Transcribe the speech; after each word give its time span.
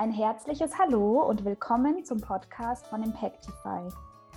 Ein 0.00 0.12
herzliches 0.12 0.78
Hallo 0.78 1.28
und 1.28 1.44
willkommen 1.44 2.06
zum 2.06 2.22
Podcast 2.22 2.86
von 2.86 3.02
Impactify. 3.02 3.86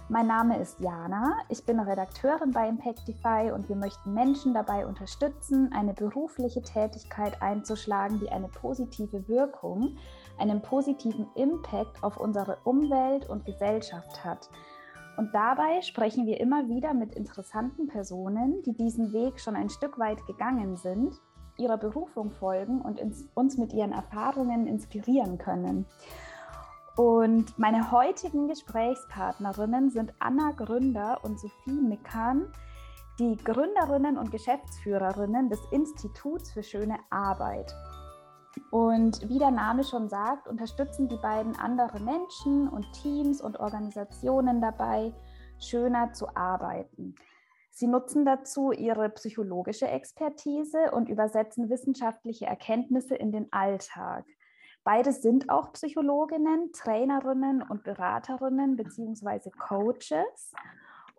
Mein 0.10 0.28
Name 0.28 0.60
ist 0.60 0.78
Jana, 0.82 1.38
ich 1.48 1.64
bin 1.66 1.80
Redakteurin 1.80 2.52
bei 2.52 2.68
Impactify 2.68 3.50
und 3.54 3.70
wir 3.70 3.78
möchten 3.78 4.14
Menschen 4.14 4.54
dabei 4.54 4.86
unterstützen, 4.86 5.72
eine 5.72 5.94
berufliche 5.94 6.62
Tätigkeit 6.62 7.42
einzuschlagen, 7.42 8.20
die 8.20 8.28
eine 8.28 8.50
positive 8.50 9.26
Wirkung, 9.30 9.96
einen 10.38 10.62
positiven 10.62 11.28
Impact 11.36 12.04
auf 12.04 12.18
unsere 12.18 12.58
Umwelt 12.66 13.30
und 13.30 13.46
Gesellschaft 13.46 14.26
hat. 14.26 14.50
Und 15.16 15.34
dabei 15.34 15.82
sprechen 15.82 16.26
wir 16.26 16.42
immer 16.42 16.68
wieder 16.68 16.94
mit 16.94 17.16
interessanten 17.16 17.88
Personen, 17.88 18.62
die 18.64 18.74
diesen 18.74 19.14
Weg 19.14 19.40
schon 19.40 19.56
ein 19.56 19.70
Stück 19.70 19.98
weit 19.98 20.26
gegangen 20.28 20.76
sind, 20.76 21.22
ihrer 21.64 21.78
Berufung 21.78 22.32
folgen 22.32 22.82
und 22.82 23.02
uns 23.34 23.58
mit 23.58 23.74
ihren 23.74 23.92
Erfahrungen 23.92 24.68
inspirieren 24.68 25.38
können. 25.38 25.86
Und 26.96 27.58
meine 27.58 27.92
heutigen 27.92 28.48
Gesprächspartnerinnen 28.48 29.90
sind 29.90 30.14
Anna 30.20 30.52
Gründer 30.52 31.20
und 31.24 31.40
Sophie 31.40 31.72
Mikan, 31.72 32.52
die 33.20 33.36
Gründerinnen 33.38 34.18
und 34.18 34.32
Geschäftsführerinnen 34.32 35.50
des 35.50 35.60
Instituts 35.72 36.52
für 36.52 36.62
schöne 36.62 36.98
Arbeit. 37.10 37.74
Und 38.70 39.28
wie 39.28 39.40
der 39.40 39.52
Name 39.52 39.84
schon 39.84 40.10
sagt, 40.10 40.48
unterstützen 40.48 41.08
die 41.08 41.18
beiden 41.18 41.56
andere 41.56 42.00
Menschen 42.00 42.68
und 42.68 42.92
Teams 42.94 43.42
und 43.42 43.60
Organisationen 43.60 44.62
dabei, 44.62 45.14
schöner 45.60 46.14
zu 46.14 46.28
arbeiten. 46.36 47.16
Sie 47.76 47.88
nutzen 47.88 48.24
dazu 48.24 48.72
ihre 48.72 49.10
psychologische 49.10 49.88
Expertise 49.88 50.92
und 50.92 51.10
übersetzen 51.10 51.72
wissenschaftliche 51.72 52.46
Erkenntnisse 52.46 53.16
in 53.16 53.32
den 53.32 53.52
Alltag. 53.52 54.26
Beide 54.84 55.12
sind 55.12 55.50
auch 55.50 55.74
Psychologinnen, 55.74 56.72
Trainerinnen 56.72 57.64
und 57.64 57.84
Beraterinnen 57.84 58.76
bzw. 58.76 59.50
Coaches. 59.58 60.52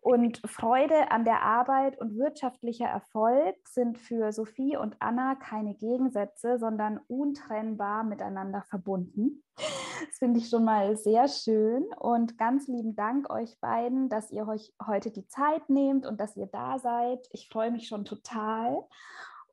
Und 0.05 0.42
Freude 0.44 1.10
an 1.10 1.24
der 1.24 1.41
Arbeit 1.41 1.98
und 1.98 2.19
wirtschaftlicher 2.19 2.84
Erfolg 2.84 3.56
sind 3.66 3.97
für 3.97 4.33
Sophie 4.33 4.77
und 4.77 4.97
Anna 4.98 5.34
keine 5.34 5.74
Gegensätze, 5.77 6.58
sondern 6.58 7.00
untrennbar 7.08 8.05
miteinander 8.05 8.62
verbunden. 8.69 9.42
Das 9.56 10.19
finde 10.19 10.41
ich 10.41 10.50
schon 10.50 10.66
mal 10.66 10.98
sehr 10.98 11.27
schön. 11.27 11.84
Und 11.98 12.36
ganz 12.36 12.69
lieben 12.69 12.94
Dank 12.94 13.30
euch 13.30 13.58
beiden, 13.60 14.10
dass 14.10 14.30
ihr 14.30 14.47
euch 14.47 14.75
heute 14.86 15.10
die 15.10 15.27
Zeit 15.27 15.70
nehmt 15.70 16.05
und 16.05 16.20
dass 16.20 16.36
ihr 16.36 16.48
da 16.48 16.78
seid. 16.78 17.27
Ich 17.30 17.48
freue 17.48 17.70
mich 17.70 17.88
schon 17.88 18.05
total. 18.05 18.84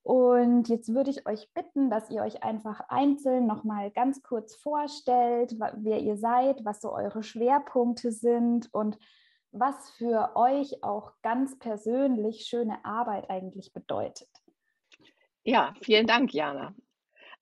Und 0.03 0.67
jetzt 0.67 0.93
würde 0.93 1.11
ich 1.11 1.25
euch 1.27 1.49
bitten, 1.53 1.89
dass 1.89 2.09
ihr 2.09 2.23
euch 2.23 2.43
einfach 2.43 2.81
einzeln 2.89 3.47
nochmal 3.47 3.89
ganz 3.89 4.21
kurz 4.21 4.53
vorstellt, 4.55 5.55
wer 5.77 6.01
ihr 6.01 6.17
seid, 6.17 6.65
was 6.65 6.81
so 6.81 6.91
eure 6.91 7.23
Schwerpunkte 7.23 8.11
sind 8.11 8.67
und 8.73 8.97
was 9.51 9.91
für 9.91 10.35
euch 10.35 10.83
auch 10.83 11.13
ganz 11.21 11.57
persönlich 11.59 12.45
schöne 12.45 12.83
Arbeit 12.85 13.29
eigentlich 13.29 13.73
bedeutet. 13.73 14.29
Ja, 15.43 15.73
vielen 15.81 16.07
Dank, 16.07 16.33
Jana. 16.33 16.75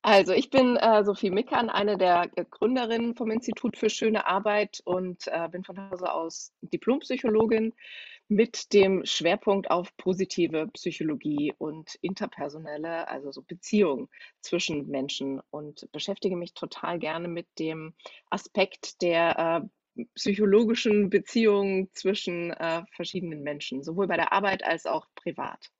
Also 0.02 0.31
ich 0.31 0.49
bin 0.49 0.77
äh, 0.77 1.03
Sophie 1.03 1.30
Mickern, 1.30 1.69
eine 1.69 1.97
der 1.97 2.30
Gründerinnen 2.30 3.15
vom 3.15 3.31
Institut 3.31 3.75
für 3.75 3.89
schöne 3.89 4.25
Arbeit 4.25 4.81
und 4.85 5.27
äh, 5.27 5.49
bin 5.49 5.65
von 5.65 5.89
Hause 5.89 6.13
aus 6.13 6.53
Diplompsychologin 6.61 7.73
mit 8.30 8.73
dem 8.73 9.03
Schwerpunkt 9.05 9.69
auf 9.71 9.95
positive 9.97 10.67
Psychologie 10.67 11.53
und 11.57 11.95
interpersonelle, 12.02 13.09
also 13.09 13.31
so 13.31 13.41
Beziehungen 13.41 14.07
zwischen 14.41 14.87
Menschen 14.87 15.41
und 15.49 15.91
beschäftige 15.91 16.37
mich 16.37 16.53
total 16.53 16.99
gerne 16.99 17.27
mit 17.27 17.47
dem 17.57 17.93
Aspekt 18.30 19.02
der 19.02 19.64
äh, 19.64 19.67
psychologischen 20.15 21.10
Beziehungen 21.10 21.89
zwischen 21.93 22.52
äh, 22.52 22.83
verschiedenen 22.95 23.42
Menschen, 23.43 23.83
sowohl 23.83 24.08
bei 24.08 24.17
der 24.17 24.33
Arbeit 24.33 24.64
als 24.64 24.86
auch 24.86 25.05
privat. 25.15 25.71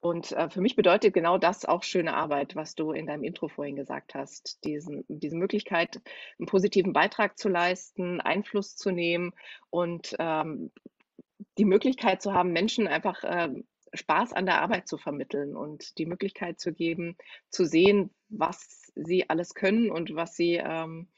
Und 0.00 0.32
äh, 0.32 0.50
für 0.50 0.60
mich 0.60 0.76
bedeutet 0.76 1.14
genau 1.14 1.38
das 1.38 1.64
auch 1.64 1.82
schöne 1.82 2.14
Arbeit, 2.14 2.54
was 2.54 2.74
du 2.74 2.92
in 2.92 3.06
deinem 3.06 3.24
Intro 3.24 3.48
vorhin 3.48 3.76
gesagt 3.76 4.14
hast. 4.14 4.62
Diesen, 4.62 5.04
diese 5.08 5.34
Möglichkeit, 5.34 6.02
einen 6.38 6.46
positiven 6.46 6.92
Beitrag 6.92 7.38
zu 7.38 7.48
leisten, 7.48 8.20
Einfluss 8.20 8.76
zu 8.76 8.90
nehmen 8.90 9.32
und 9.70 10.14
ähm, 10.18 10.70
die 11.56 11.64
Möglichkeit 11.64 12.20
zu 12.20 12.34
haben, 12.34 12.52
Menschen 12.52 12.86
einfach 12.86 13.24
äh, 13.24 13.48
Spaß 13.94 14.34
an 14.34 14.44
der 14.44 14.60
Arbeit 14.60 14.88
zu 14.88 14.98
vermitteln 14.98 15.56
und 15.56 15.96
die 15.98 16.06
Möglichkeit 16.06 16.60
zu 16.60 16.74
geben, 16.74 17.16
zu 17.48 17.64
sehen, 17.64 18.10
was 18.28 18.92
sie 18.94 19.30
alles 19.30 19.54
können 19.54 19.90
und 19.90 20.14
was 20.14 20.36
sie, 20.36 20.60
ähm, 20.62 21.08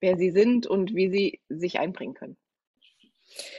wer 0.00 0.16
sie 0.16 0.30
sind 0.30 0.66
und 0.66 0.94
wie 0.94 1.10
sie 1.10 1.40
sich 1.48 1.78
einbringen 1.78 2.14
können. 2.14 2.36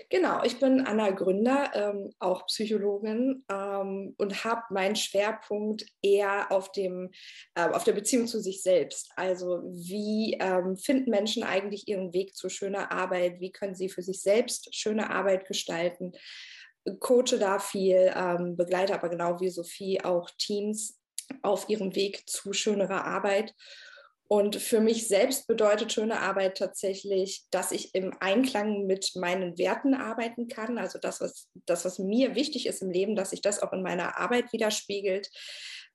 Genau, 0.09 0.43
ich 0.43 0.59
bin 0.59 0.81
Anna 0.81 1.09
Gründer, 1.11 1.71
ähm, 1.73 2.13
auch 2.19 2.45
Psychologin 2.47 3.43
ähm, 3.51 4.15
und 4.17 4.43
habe 4.45 4.61
meinen 4.69 4.95
Schwerpunkt 4.95 5.85
eher 6.01 6.51
auf, 6.51 6.71
dem, 6.71 7.11
äh, 7.55 7.67
auf 7.67 7.83
der 7.83 7.91
Beziehung 7.91 8.27
zu 8.27 8.39
sich 8.39 8.63
selbst. 8.63 9.11
Also 9.17 9.61
wie 9.65 10.37
ähm, 10.39 10.77
finden 10.77 11.11
Menschen 11.11 11.43
eigentlich 11.43 11.87
ihren 11.87 12.13
Weg 12.13 12.35
zu 12.35 12.49
schöner 12.49 12.91
Arbeit? 12.91 13.39
Wie 13.39 13.51
können 13.51 13.75
sie 13.75 13.89
für 13.89 14.01
sich 14.01 14.21
selbst 14.21 14.73
schöne 14.73 15.09
Arbeit 15.09 15.45
gestalten? 15.45 16.13
Coache 16.99 17.37
da 17.37 17.59
viel, 17.59 18.13
ähm, 18.15 18.55
begleite 18.55 18.93
aber 18.93 19.09
genau 19.09 19.41
wie 19.41 19.49
Sophie 19.49 20.01
auch 20.01 20.29
Teams 20.37 20.97
auf 21.41 21.67
ihrem 21.67 21.93
Weg 21.95 22.29
zu 22.29 22.53
schönerer 22.53 23.03
Arbeit. 23.03 23.53
Und 24.29 24.57
für 24.57 24.81
mich 24.81 25.07
selbst 25.07 25.47
bedeutet 25.47 25.93
schöne 25.93 26.19
Arbeit 26.19 26.57
tatsächlich, 26.57 27.45
dass 27.49 27.71
ich 27.71 27.95
im 27.95 28.13
Einklang 28.19 28.85
mit 28.85 29.11
meinen 29.15 29.57
Werten 29.57 29.93
arbeiten 29.93 30.47
kann. 30.49 30.77
Also 30.77 30.99
das, 30.99 31.21
was, 31.21 31.47
das, 31.65 31.85
was 31.85 31.97
mir 31.97 32.35
wichtig 32.35 32.67
ist 32.67 32.81
im 32.81 32.89
Leben, 32.89 33.15
dass 33.15 33.29
sich 33.29 33.41
das 33.41 33.61
auch 33.61 33.71
in 33.71 33.83
meiner 33.83 34.17
Arbeit 34.17 34.51
widerspiegelt, 34.51 35.29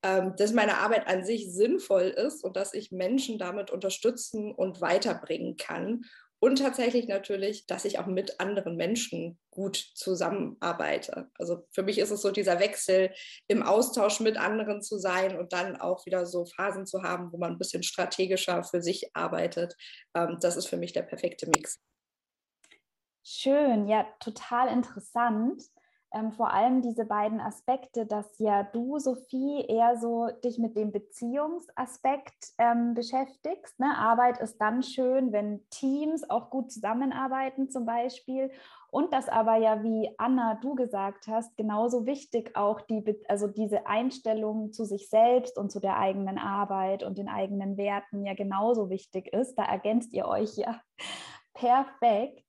ähm, 0.02 0.34
dass 0.36 0.52
meine 0.52 0.78
Arbeit 0.78 1.06
an 1.08 1.24
sich 1.24 1.52
sinnvoll 1.52 2.04
ist 2.04 2.42
und 2.42 2.56
dass 2.56 2.72
ich 2.72 2.90
Menschen 2.90 3.38
damit 3.38 3.70
unterstützen 3.70 4.50
und 4.52 4.80
weiterbringen 4.80 5.56
kann 5.56 6.02
und 6.42 6.56
tatsächlich 6.56 7.06
natürlich, 7.06 7.68
dass 7.68 7.84
ich 7.84 8.00
auch 8.00 8.06
mit 8.06 8.40
anderen 8.40 8.74
Menschen 8.76 9.38
gut 9.52 9.76
zusammenarbeite. 9.76 11.30
Also 11.38 11.68
für 11.70 11.84
mich 11.84 11.98
ist 11.98 12.10
es 12.10 12.20
so 12.20 12.32
dieser 12.32 12.58
Wechsel 12.58 13.14
im 13.46 13.62
Austausch 13.62 14.18
mit 14.18 14.36
anderen 14.36 14.82
zu 14.82 14.98
sein 14.98 15.38
und 15.38 15.52
dann 15.52 15.76
auch 15.80 16.04
wieder 16.04 16.26
so 16.26 16.44
Phasen 16.44 16.84
zu 16.84 17.04
haben, 17.04 17.32
wo 17.32 17.38
man 17.38 17.52
ein 17.52 17.58
bisschen 17.58 17.84
strategischer 17.84 18.64
für 18.64 18.82
sich 18.82 19.14
arbeitet. 19.14 19.76
Ähm, 20.16 20.38
das 20.40 20.56
ist 20.56 20.66
für 20.66 20.76
mich 20.76 20.92
der 20.92 21.02
perfekte 21.02 21.46
Mix. 21.46 21.80
Schön, 23.22 23.86
ja, 23.86 24.04
total 24.18 24.66
interessant 24.66 25.62
ähm, 26.14 26.32
vor 26.32 26.52
allem 26.52 26.82
diese 26.82 27.04
beiden 27.04 27.40
Aspekte, 27.40 28.06
dass 28.06 28.38
ja 28.38 28.62
du, 28.62 28.98
Sophie, 28.98 29.64
eher 29.68 29.96
so 29.96 30.28
dich 30.44 30.58
mit 30.58 30.76
dem 30.76 30.92
Beziehungsaspekt 30.92 32.52
ähm, 32.58 32.94
beschäftigst. 32.94 33.78
Ne? 33.80 33.96
Arbeit 33.96 34.38
ist 34.38 34.58
dann 34.58 34.82
schön, 34.82 35.32
wenn 35.32 35.68
Teams 35.70 36.28
auch 36.28 36.50
gut 36.50 36.70
zusammenarbeiten 36.70 37.70
zum 37.70 37.86
Beispiel. 37.86 38.50
Und 38.90 39.14
das 39.14 39.30
aber 39.30 39.56
ja, 39.56 39.82
wie 39.82 40.10
Anna, 40.18 40.56
du 40.56 40.74
gesagt 40.74 41.26
hast, 41.26 41.56
genauso 41.56 42.04
wichtig 42.04 42.54
auch 42.56 42.82
die, 42.82 43.02
also 43.26 43.46
diese 43.46 43.86
Einstellung 43.86 44.72
zu 44.72 44.84
sich 44.84 45.08
selbst 45.08 45.56
und 45.56 45.72
zu 45.72 45.80
der 45.80 45.98
eigenen 45.98 46.36
Arbeit 46.36 47.02
und 47.02 47.16
den 47.16 47.28
eigenen 47.28 47.78
Werten 47.78 48.22
ja 48.26 48.34
genauso 48.34 48.90
wichtig 48.90 49.32
ist. 49.32 49.54
Da 49.54 49.64
ergänzt 49.64 50.12
ihr 50.12 50.26
euch 50.26 50.56
ja 50.56 50.78
perfekt. 51.54 52.41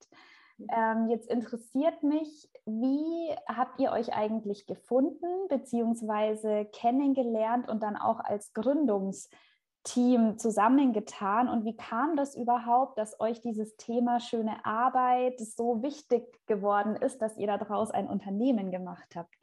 Ähm, 0.71 1.09
jetzt 1.09 1.29
interessiert 1.29 2.03
mich, 2.03 2.49
wie 2.65 3.35
habt 3.47 3.79
ihr 3.79 3.91
euch 3.91 4.13
eigentlich 4.13 4.65
gefunden 4.65 5.47
bzw. 5.49 6.65
kennengelernt 6.65 7.69
und 7.69 7.83
dann 7.83 7.97
auch 7.97 8.19
als 8.19 8.53
Gründungsteam 8.53 10.37
zusammengetan? 10.37 11.49
Und 11.49 11.65
wie 11.65 11.75
kam 11.75 12.15
das 12.15 12.35
überhaupt, 12.35 12.97
dass 12.97 13.19
euch 13.19 13.41
dieses 13.41 13.75
Thema 13.77 14.19
schöne 14.19 14.65
Arbeit 14.65 15.39
so 15.39 15.81
wichtig 15.83 16.23
geworden 16.45 16.95
ist, 16.95 17.21
dass 17.21 17.37
ihr 17.37 17.47
daraus 17.47 17.91
ein 17.91 18.07
Unternehmen 18.07 18.71
gemacht 18.71 19.15
habt? 19.15 19.35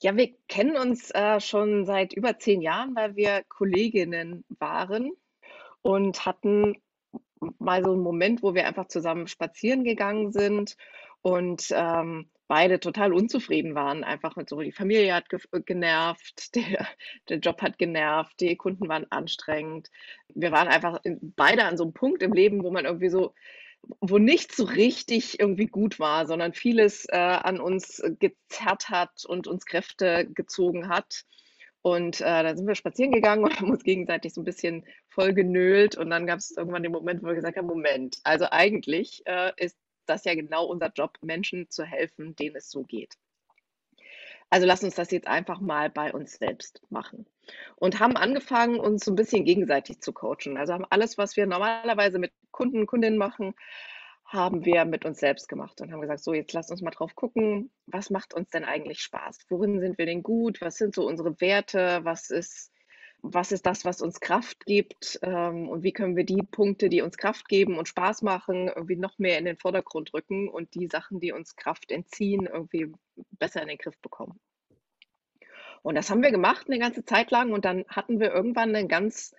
Ja, 0.00 0.16
wir 0.16 0.34
kennen 0.48 0.76
uns 0.76 1.12
äh, 1.12 1.40
schon 1.40 1.84
seit 1.84 2.12
über 2.12 2.38
zehn 2.38 2.60
Jahren, 2.60 2.96
weil 2.96 3.14
wir 3.14 3.44
Kolleginnen 3.48 4.44
waren 4.58 5.12
und 5.82 6.26
hatten 6.26 6.74
mal 7.58 7.84
so 7.84 7.92
ein 7.92 8.00
Moment, 8.00 8.42
wo 8.42 8.54
wir 8.54 8.66
einfach 8.66 8.88
zusammen 8.88 9.26
spazieren 9.26 9.84
gegangen 9.84 10.32
sind 10.32 10.76
und 11.22 11.68
ähm, 11.70 12.28
beide 12.48 12.80
total 12.80 13.14
unzufrieden 13.14 13.74
waren. 13.74 14.04
Einfach 14.04 14.36
mit 14.36 14.48
so, 14.48 14.60
die 14.60 14.72
Familie 14.72 15.14
hat 15.14 15.30
ge 15.30 15.40
genervt, 15.64 16.54
der, 16.54 16.86
der 17.28 17.38
Job 17.38 17.62
hat 17.62 17.78
genervt, 17.78 18.40
die 18.40 18.56
Kunden 18.56 18.88
waren 18.88 19.06
anstrengend. 19.10 19.90
Wir 20.34 20.52
waren 20.52 20.68
einfach 20.68 21.00
beide 21.20 21.64
an 21.64 21.76
so 21.76 21.84
einem 21.84 21.94
Punkt 21.94 22.22
im 22.22 22.32
Leben, 22.32 22.62
wo 22.62 22.70
man 22.70 22.84
irgendwie 22.84 23.08
so, 23.08 23.34
wo 24.00 24.18
nichts 24.18 24.56
so 24.56 24.64
richtig 24.64 25.40
irgendwie 25.40 25.66
gut 25.66 25.98
war, 25.98 26.26
sondern 26.26 26.52
vieles 26.52 27.06
äh, 27.08 27.16
an 27.16 27.60
uns 27.60 28.02
gezerrt 28.18 28.90
hat 28.90 29.24
und 29.26 29.46
uns 29.46 29.64
Kräfte 29.64 30.28
gezogen 30.32 30.88
hat. 30.88 31.24
Und 31.82 32.20
äh, 32.20 32.42
da 32.42 32.56
sind 32.56 32.66
wir 32.66 32.76
spazieren 32.76 33.12
gegangen 33.12 33.44
und 33.44 33.60
haben 33.60 33.70
uns 33.70 33.84
gegenseitig 33.84 34.32
so 34.32 34.40
ein 34.40 34.44
bisschen 34.44 34.86
voll 35.08 35.34
genölt. 35.34 35.96
Und 35.96 36.10
dann 36.10 36.26
gab 36.26 36.38
es 36.38 36.56
irgendwann 36.56 36.82
den 36.82 36.92
Moment, 36.92 37.22
wo 37.22 37.26
wir 37.26 37.34
gesagt 37.34 37.56
haben, 37.56 37.66
Moment, 37.66 38.18
also 38.24 38.46
eigentlich 38.50 39.22
äh, 39.26 39.52
ist 39.56 39.76
das 40.06 40.24
ja 40.24 40.34
genau 40.34 40.66
unser 40.66 40.90
Job, 40.94 41.18
Menschen 41.22 41.70
zu 41.70 41.84
helfen, 41.84 42.34
denen 42.36 42.56
es 42.56 42.70
so 42.70 42.82
geht. 42.84 43.16
Also 44.50 44.66
lass 44.66 44.84
uns 44.84 44.94
das 44.94 45.10
jetzt 45.10 45.28
einfach 45.28 45.60
mal 45.60 45.88
bei 45.88 46.12
uns 46.12 46.34
selbst 46.34 46.82
machen. 46.90 47.26
Und 47.76 48.00
haben 48.00 48.18
angefangen, 48.18 48.78
uns 48.78 49.02
so 49.02 49.10
ein 49.10 49.16
bisschen 49.16 49.46
gegenseitig 49.46 50.00
zu 50.00 50.12
coachen. 50.12 50.58
Also 50.58 50.74
haben 50.74 50.84
alles, 50.90 51.16
was 51.16 51.36
wir 51.36 51.46
normalerweise 51.46 52.18
mit 52.18 52.32
Kunden, 52.50 52.86
Kundinnen 52.86 53.16
machen, 53.16 53.54
haben 54.32 54.64
wir 54.64 54.84
mit 54.84 55.04
uns 55.04 55.20
selbst 55.20 55.48
gemacht 55.48 55.80
und 55.80 55.92
haben 55.92 56.00
gesagt, 56.00 56.24
so 56.24 56.32
jetzt 56.32 56.52
lasst 56.52 56.70
uns 56.70 56.80
mal 56.80 56.90
drauf 56.90 57.14
gucken, 57.14 57.70
was 57.86 58.10
macht 58.10 58.32
uns 58.34 58.50
denn 58.50 58.64
eigentlich 58.64 59.00
Spaß? 59.00 59.38
Worin 59.48 59.80
sind 59.80 59.98
wir 59.98 60.06
denn 60.06 60.22
gut? 60.22 60.60
Was 60.60 60.76
sind 60.76 60.94
so 60.94 61.06
unsere 61.06 61.38
Werte? 61.40 62.00
Was 62.04 62.30
ist, 62.30 62.72
was 63.20 63.52
ist 63.52 63.66
das, 63.66 63.84
was 63.84 64.00
uns 64.00 64.20
Kraft 64.20 64.64
gibt? 64.64 65.18
Ähm, 65.22 65.68
und 65.68 65.82
wie 65.82 65.92
können 65.92 66.16
wir 66.16 66.24
die 66.24 66.42
Punkte, 66.42 66.88
die 66.88 67.02
uns 67.02 67.18
Kraft 67.18 67.48
geben 67.48 67.76
und 67.76 67.88
Spaß 67.88 68.22
machen, 68.22 68.68
irgendwie 68.68 68.96
noch 68.96 69.18
mehr 69.18 69.38
in 69.38 69.44
den 69.44 69.58
Vordergrund 69.58 70.14
rücken 70.14 70.48
und 70.48 70.74
die 70.74 70.88
Sachen, 70.88 71.20
die 71.20 71.32
uns 71.32 71.54
Kraft 71.54 71.92
entziehen, 71.92 72.48
irgendwie 72.50 72.92
besser 73.32 73.60
in 73.60 73.68
den 73.68 73.78
Griff 73.78 73.98
bekommen? 74.00 74.40
Und 75.82 75.96
das 75.96 76.10
haben 76.10 76.22
wir 76.22 76.30
gemacht 76.30 76.68
eine 76.68 76.78
ganze 76.78 77.04
Zeit 77.04 77.30
lang 77.30 77.52
und 77.52 77.64
dann 77.64 77.84
hatten 77.88 78.18
wir 78.18 78.32
irgendwann 78.32 78.74
ein 78.74 78.88
ganz 78.88 79.34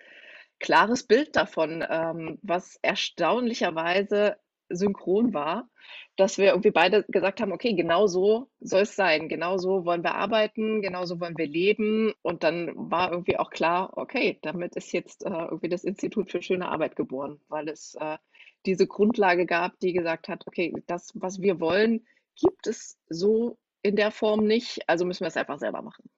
klares 0.60 1.02
Bild 1.02 1.34
davon, 1.34 1.84
ähm, 1.88 2.38
was 2.42 2.78
erstaunlicherweise 2.82 4.36
synchron 4.76 5.34
war, 5.34 5.68
dass 6.16 6.38
wir 6.38 6.46
irgendwie 6.46 6.70
beide 6.70 7.04
gesagt 7.08 7.40
haben, 7.40 7.52
okay, 7.52 7.74
genau 7.74 8.06
so 8.06 8.48
soll 8.60 8.82
es 8.82 8.94
sein, 8.94 9.28
genau 9.28 9.58
so 9.58 9.84
wollen 9.84 10.04
wir 10.04 10.14
arbeiten, 10.14 10.80
genau 10.80 11.04
so 11.04 11.20
wollen 11.20 11.36
wir 11.36 11.46
leben. 11.46 12.12
Und 12.22 12.44
dann 12.44 12.72
war 12.74 13.10
irgendwie 13.10 13.38
auch 13.38 13.50
klar, 13.50 13.96
okay, 13.96 14.38
damit 14.42 14.76
ist 14.76 14.92
jetzt 14.92 15.24
äh, 15.24 15.30
irgendwie 15.30 15.68
das 15.68 15.84
Institut 15.84 16.30
für 16.30 16.42
schöne 16.42 16.68
Arbeit 16.68 16.96
geboren, 16.96 17.40
weil 17.48 17.68
es 17.68 17.96
äh, 18.00 18.18
diese 18.66 18.86
Grundlage 18.86 19.46
gab, 19.46 19.78
die 19.80 19.92
gesagt 19.92 20.28
hat, 20.28 20.46
okay, 20.46 20.72
das, 20.86 21.12
was 21.14 21.40
wir 21.40 21.60
wollen, 21.60 22.06
gibt 22.36 22.66
es 22.66 22.98
so 23.08 23.58
in 23.82 23.96
der 23.96 24.10
Form 24.10 24.46
nicht, 24.46 24.88
also 24.88 25.04
müssen 25.04 25.20
wir 25.20 25.28
es 25.28 25.36
einfach 25.36 25.58
selber 25.58 25.82
machen. 25.82 26.08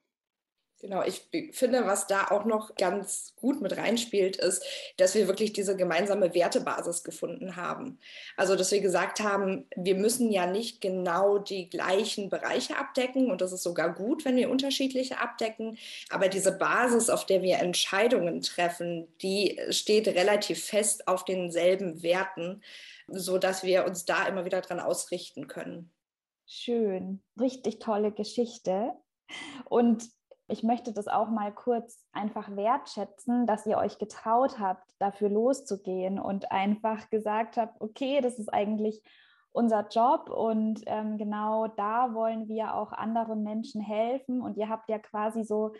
Genau, 0.80 1.02
ich 1.02 1.26
finde, 1.52 1.86
was 1.86 2.06
da 2.06 2.26
auch 2.28 2.44
noch 2.44 2.74
ganz 2.74 3.32
gut 3.36 3.62
mit 3.62 3.78
reinspielt, 3.78 4.36
ist, 4.36 4.62
dass 4.98 5.14
wir 5.14 5.26
wirklich 5.26 5.54
diese 5.54 5.74
gemeinsame 5.74 6.34
Wertebasis 6.34 7.02
gefunden 7.02 7.56
haben. 7.56 7.98
Also, 8.36 8.56
dass 8.56 8.72
wir 8.72 8.82
gesagt 8.82 9.20
haben, 9.20 9.66
wir 9.74 9.94
müssen 9.94 10.30
ja 10.30 10.46
nicht 10.46 10.82
genau 10.82 11.38
die 11.38 11.70
gleichen 11.70 12.28
Bereiche 12.28 12.76
abdecken 12.76 13.30
und 13.30 13.40
das 13.40 13.52
ist 13.52 13.62
sogar 13.62 13.94
gut, 13.94 14.26
wenn 14.26 14.36
wir 14.36 14.50
unterschiedliche 14.50 15.18
abdecken, 15.18 15.78
aber 16.10 16.28
diese 16.28 16.52
Basis, 16.52 17.08
auf 17.08 17.24
der 17.24 17.40
wir 17.40 17.56
Entscheidungen 17.56 18.42
treffen, 18.42 19.08
die 19.22 19.58
steht 19.70 20.08
relativ 20.08 20.62
fest 20.62 21.08
auf 21.08 21.24
denselben 21.24 22.02
Werten, 22.02 22.62
sodass 23.08 23.62
wir 23.62 23.86
uns 23.86 24.04
da 24.04 24.26
immer 24.26 24.44
wieder 24.44 24.60
dran 24.60 24.80
ausrichten 24.80 25.46
können. 25.48 25.90
Schön, 26.46 27.22
richtig 27.40 27.78
tolle 27.78 28.12
Geschichte. 28.12 28.92
Und 29.64 30.04
ich 30.48 30.62
möchte 30.62 30.92
das 30.92 31.08
auch 31.08 31.28
mal 31.28 31.52
kurz 31.52 32.04
einfach 32.12 32.54
wertschätzen, 32.54 33.46
dass 33.46 33.66
ihr 33.66 33.78
euch 33.78 33.98
getraut 33.98 34.58
habt, 34.58 34.84
dafür 34.98 35.28
loszugehen 35.28 36.18
und 36.18 36.52
einfach 36.52 37.10
gesagt 37.10 37.56
habt, 37.56 37.80
okay, 37.80 38.20
das 38.20 38.38
ist 38.38 38.52
eigentlich 38.52 39.02
unser 39.52 39.88
Job 39.88 40.28
und 40.28 40.82
ähm, 40.86 41.16
genau 41.16 41.66
da 41.66 42.12
wollen 42.12 42.46
wir 42.46 42.74
auch 42.74 42.92
anderen 42.92 43.42
Menschen 43.42 43.80
helfen. 43.80 44.42
Und 44.42 44.58
ihr 44.58 44.68
habt 44.68 44.88
ja 44.90 44.98
quasi 44.98 45.44
so 45.44 45.72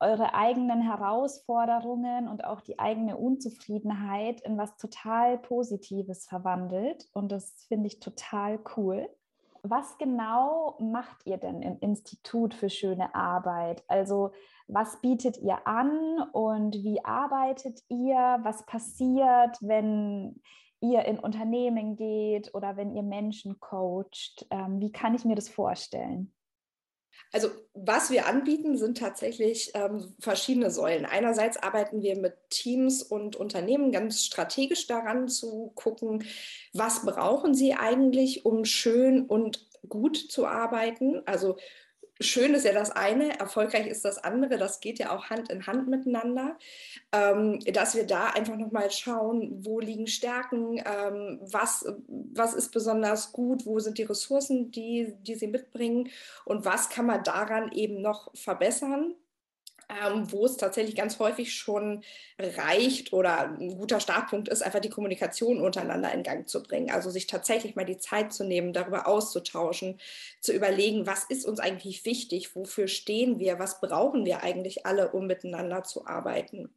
eure 0.00 0.34
eigenen 0.34 0.80
Herausforderungen 0.80 2.28
und 2.28 2.44
auch 2.44 2.60
die 2.60 2.78
eigene 2.78 3.16
Unzufriedenheit 3.16 4.40
in 4.42 4.56
was 4.56 4.76
total 4.76 5.38
Positives 5.38 6.26
verwandelt. 6.26 7.06
Und 7.12 7.30
das 7.30 7.66
finde 7.68 7.88
ich 7.88 8.00
total 8.00 8.60
cool. 8.76 9.08
Was 9.70 9.98
genau 9.98 10.76
macht 10.80 11.26
ihr 11.26 11.36
denn 11.36 11.60
im 11.62 11.78
Institut 11.80 12.54
für 12.54 12.70
schöne 12.70 13.14
Arbeit? 13.14 13.84
Also 13.86 14.30
was 14.66 15.00
bietet 15.00 15.36
ihr 15.38 15.66
an 15.66 16.20
und 16.32 16.74
wie 16.76 17.04
arbeitet 17.04 17.82
ihr? 17.88 18.38
Was 18.42 18.64
passiert, 18.64 19.58
wenn 19.60 20.40
ihr 20.80 21.04
in 21.04 21.18
Unternehmen 21.18 21.96
geht 21.96 22.54
oder 22.54 22.76
wenn 22.76 22.94
ihr 22.94 23.02
Menschen 23.02 23.60
coacht? 23.60 24.46
Ähm, 24.50 24.80
wie 24.80 24.92
kann 24.92 25.14
ich 25.14 25.24
mir 25.24 25.34
das 25.34 25.48
vorstellen? 25.48 26.32
Also 27.32 27.50
was 27.74 28.10
wir 28.10 28.26
anbieten, 28.26 28.76
sind 28.76 28.98
tatsächlich 28.98 29.72
ähm, 29.74 30.14
verschiedene 30.18 30.70
Säulen. 30.70 31.04
Einerseits 31.04 31.56
arbeiten 31.56 32.02
wir 32.02 32.16
mit 32.18 32.34
Teams 32.50 33.02
und 33.02 33.36
Unternehmen 33.36 33.92
ganz 33.92 34.24
strategisch 34.24 34.86
daran 34.86 35.28
zu 35.28 35.72
gucken, 35.74 36.24
was 36.72 37.04
brauchen 37.04 37.54
sie 37.54 37.74
eigentlich, 37.74 38.46
um 38.46 38.64
schön 38.64 39.26
und 39.26 39.68
gut 39.88 40.16
zu 40.16 40.46
arbeiten. 40.46 41.22
Also 41.26 41.56
schön 42.20 42.54
ist 42.54 42.64
ja 42.64 42.72
das 42.72 42.90
eine, 42.90 43.38
erfolgreich 43.38 43.86
ist 43.86 44.04
das 44.04 44.18
andere, 44.18 44.58
das 44.58 44.80
geht 44.80 44.98
ja 44.98 45.10
auch 45.10 45.30
Hand 45.30 45.50
in 45.50 45.66
Hand 45.66 45.88
miteinander, 45.88 46.58
ähm, 47.12 47.60
dass 47.72 47.94
wir 47.94 48.06
da 48.06 48.28
einfach 48.28 48.56
nochmal 48.56 48.90
schauen, 48.90 49.64
wo 49.64 49.80
liegen 49.80 50.06
Stärken, 50.06 50.78
ähm, 50.78 51.38
was, 51.42 51.86
was 52.06 52.54
ist 52.54 52.70
besonders 52.70 53.32
gut, 53.32 53.66
wo 53.66 53.78
sind 53.78 53.98
die 53.98 54.04
Ressourcen, 54.04 54.70
die, 54.70 55.14
die 55.22 55.34
sie 55.34 55.48
mitbringen 55.48 56.10
und 56.44 56.64
was 56.64 56.88
kann 56.88 57.06
man 57.06 57.22
daran 57.22 57.72
eben 57.72 58.00
noch 58.00 58.30
verbessern 58.34 59.14
ähm, 59.88 60.30
wo 60.30 60.44
es 60.44 60.56
tatsächlich 60.56 60.94
ganz 60.94 61.18
häufig 61.18 61.54
schon 61.54 62.02
reicht 62.38 63.12
oder 63.12 63.48
ein 63.48 63.78
guter 63.78 64.00
Startpunkt 64.00 64.48
ist, 64.48 64.62
einfach 64.62 64.80
die 64.80 64.90
Kommunikation 64.90 65.60
untereinander 65.60 66.12
in 66.12 66.22
Gang 66.22 66.48
zu 66.48 66.62
bringen. 66.62 66.90
Also 66.90 67.10
sich 67.10 67.26
tatsächlich 67.26 67.74
mal 67.74 67.86
die 67.86 67.98
Zeit 67.98 68.32
zu 68.32 68.44
nehmen, 68.44 68.72
darüber 68.72 69.06
auszutauschen, 69.06 69.98
zu 70.40 70.52
überlegen, 70.52 71.06
was 71.06 71.24
ist 71.24 71.46
uns 71.46 71.58
eigentlich 71.58 72.04
wichtig, 72.04 72.54
wofür 72.54 72.86
stehen 72.86 73.38
wir, 73.38 73.58
was 73.58 73.80
brauchen 73.80 74.26
wir 74.26 74.42
eigentlich 74.42 74.84
alle, 74.84 75.10
um 75.12 75.26
miteinander 75.26 75.84
zu 75.84 76.06
arbeiten. 76.06 76.70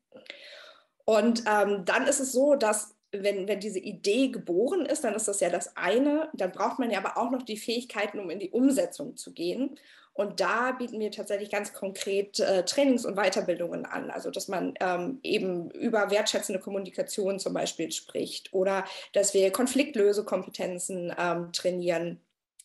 Und 1.03 1.43
ähm, 1.47 1.83
dann 1.85 2.07
ist 2.07 2.21
es 2.21 2.31
so, 2.31 2.55
dass 2.55 2.95
wenn, 3.11 3.47
wenn 3.47 3.59
diese 3.59 3.79
Idee 3.79 4.29
geboren 4.29 4.85
ist, 4.85 5.03
dann 5.03 5.15
ist 5.15 5.27
das 5.27 5.41
ja 5.41 5.49
das 5.49 5.75
eine. 5.75 6.29
Dann 6.33 6.51
braucht 6.51 6.79
man 6.79 6.91
ja 6.91 6.99
aber 6.99 7.17
auch 7.17 7.29
noch 7.29 7.43
die 7.43 7.57
Fähigkeiten, 7.57 8.19
um 8.19 8.29
in 8.29 8.39
die 8.39 8.51
Umsetzung 8.51 9.17
zu 9.17 9.33
gehen. 9.33 9.77
Und 10.13 10.41
da 10.41 10.73
bieten 10.73 10.99
wir 10.99 11.11
tatsächlich 11.11 11.49
ganz 11.49 11.73
konkret 11.73 12.39
äh, 12.39 12.65
Trainings 12.65 13.05
und 13.05 13.15
Weiterbildungen 13.15 13.85
an. 13.85 14.11
Also, 14.11 14.29
dass 14.29 14.47
man 14.49 14.73
ähm, 14.81 15.19
eben 15.23 15.71
über 15.71 16.11
wertschätzende 16.11 16.59
Kommunikation 16.59 17.39
zum 17.39 17.53
Beispiel 17.53 17.91
spricht 17.91 18.53
oder 18.53 18.85
dass 19.13 19.33
wir 19.33 19.51
Konfliktlösekompetenzen 19.51 21.15
ähm, 21.17 21.51
trainieren. 21.53 22.19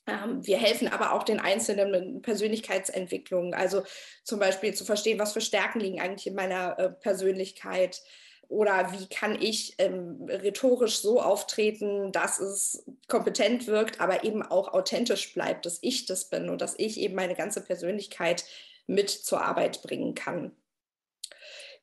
Ähm, 0.08 0.44
wir 0.44 0.58
helfen 0.58 0.88
aber 0.88 1.12
auch 1.12 1.22
den 1.22 1.38
Einzelnen 1.38 1.90
mit 1.90 2.22
Persönlichkeitsentwicklung, 2.22 3.54
also 3.54 3.84
zum 4.24 4.40
Beispiel 4.40 4.74
zu 4.74 4.84
verstehen, 4.84 5.18
was 5.18 5.32
für 5.32 5.40
Stärken 5.40 5.80
liegen 5.80 6.00
eigentlich 6.00 6.26
in 6.26 6.34
meiner 6.34 6.78
äh, 6.78 6.90
Persönlichkeit 6.90 8.02
oder 8.48 8.92
wie 8.92 9.06
kann 9.06 9.40
ich 9.40 9.74
ähm, 9.78 10.26
rhetorisch 10.28 10.98
so 10.98 11.20
auftreten, 11.20 12.12
dass 12.12 12.38
es 12.38 12.84
kompetent 13.08 13.66
wirkt, 13.66 14.00
aber 14.00 14.24
eben 14.24 14.42
auch 14.42 14.72
authentisch 14.72 15.34
bleibt, 15.34 15.66
dass 15.66 15.78
ich 15.82 16.06
das 16.06 16.28
bin 16.28 16.48
und 16.48 16.60
dass 16.60 16.78
ich 16.78 16.98
eben 17.00 17.14
meine 17.14 17.34
ganze 17.34 17.60
Persönlichkeit 17.60 18.44
mit 18.86 19.10
zur 19.10 19.42
Arbeit 19.42 19.82
bringen 19.82 20.14
kann. 20.14 20.52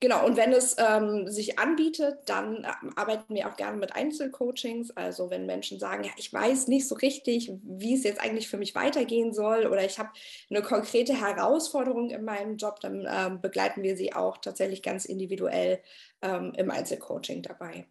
Genau, 0.04 0.26
und 0.26 0.36
wenn 0.36 0.52
es 0.52 0.76
ähm, 0.78 1.30
sich 1.30 1.60
anbietet, 1.60 2.28
dann 2.28 2.66
ähm, 2.66 2.92
arbeiten 2.98 3.34
wir 3.34 3.48
auch 3.48 3.56
gerne 3.56 3.78
mit 3.78 3.96
Einzelcoachings. 3.96 4.92
Also 4.98 5.30
wenn 5.30 5.46
Menschen 5.46 5.80
sagen, 5.80 6.04
ja, 6.04 6.12
ich 6.18 6.34
weiß 6.34 6.68
nicht 6.68 6.90
so 6.90 6.96
richtig, 6.96 7.54
wie 7.64 7.94
es 7.94 8.04
jetzt 8.04 8.20
eigentlich 8.20 8.50
für 8.50 8.58
mich 8.58 8.76
weitergehen 8.76 9.32
soll 9.32 9.66
oder 9.66 9.86
ich 9.86 10.00
habe 10.00 10.10
eine 10.50 10.62
konkrete 10.62 11.14
Herausforderung 11.14 12.10
in 12.10 12.26
meinem 12.26 12.58
Job, 12.58 12.82
dann 12.82 13.08
ähm, 13.10 13.40
begleiten 13.40 13.82
wir 13.82 13.96
sie 13.96 14.12
auch 14.14 14.36
tatsächlich 14.40 14.84
ganz 14.84 15.06
individuell 15.06 15.80
ähm, 16.22 16.52
im 16.58 16.70
Einzelcoaching 16.70 17.42
dabei. 17.42 17.88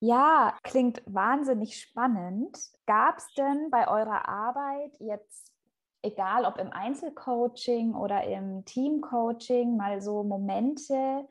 Ja, 0.00 0.58
klingt 0.64 1.00
wahnsinnig 1.06 1.80
spannend. 1.80 2.58
Gab 2.84 3.16
es 3.16 3.32
denn 3.38 3.70
bei 3.70 3.88
eurer 3.88 4.28
Arbeit 4.28 4.92
jetzt 4.98 5.54
egal 6.02 6.44
ob 6.44 6.58
im 6.58 6.70
Einzelcoaching 6.70 7.94
oder 7.94 8.24
im 8.24 8.66
Teamcoaching, 8.66 9.76
mal 9.78 10.02
so 10.02 10.22
Momente, 10.22 11.26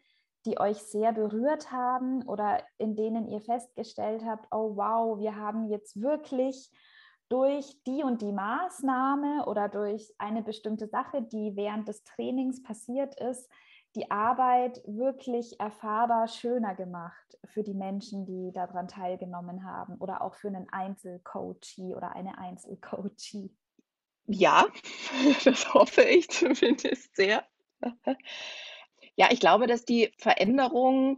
die 0.46 0.60
euch 0.60 0.78
sehr 0.78 1.14
berührt 1.14 1.72
haben 1.72 2.24
oder 2.28 2.64
in 2.78 2.96
denen 2.96 3.28
ihr 3.28 3.42
festgestellt 3.42 4.24
habt, 4.26 4.48
oh 4.52 4.76
wow, 4.76 5.20
wir 5.20 5.36
haben 5.36 5.70
jetzt 5.70 6.02
wirklich 6.02 6.72
durch 7.30 7.82
die 7.88 8.04
und 8.04 8.22
die 8.22 8.32
Maßnahme 8.32 9.46
oder 9.46 9.70
durch 9.70 10.14
eine 10.18 10.44
bestimmte 10.44 10.88
Sache, 10.88 11.22
die 11.22 11.56
während 11.56 11.88
des 11.88 12.04
Trainings 12.04 12.62
passiert 12.62 13.20
ist, 13.20 13.50
die 13.96 14.10
Arbeit 14.12 14.82
wirklich 14.86 15.60
erfahrbar 15.60 16.28
schöner 16.28 16.76
gemacht 16.76 17.38
für 17.46 17.64
die 17.64 17.74
Menschen, 17.74 18.26
die 18.26 18.52
daran 18.52 18.88
teilgenommen 18.88 19.66
haben 19.66 19.98
oder 19.98 20.22
auch 20.22 20.36
für 20.36 20.48
einen 20.48 20.68
Einzelcoachie 20.70 21.94
oder 21.96 22.16
eine 22.16 22.38
Einzelcoachie? 22.38 23.56
Ja, 24.26 24.66
das 25.44 25.74
hoffe 25.74 26.02
ich 26.04 26.30
zumindest 26.30 27.16
sehr. 27.16 27.44
Ja, 29.16 29.30
ich 29.32 29.40
glaube, 29.40 29.68
dass 29.68 29.86
die 29.86 30.12
Veränderungen 30.18 31.18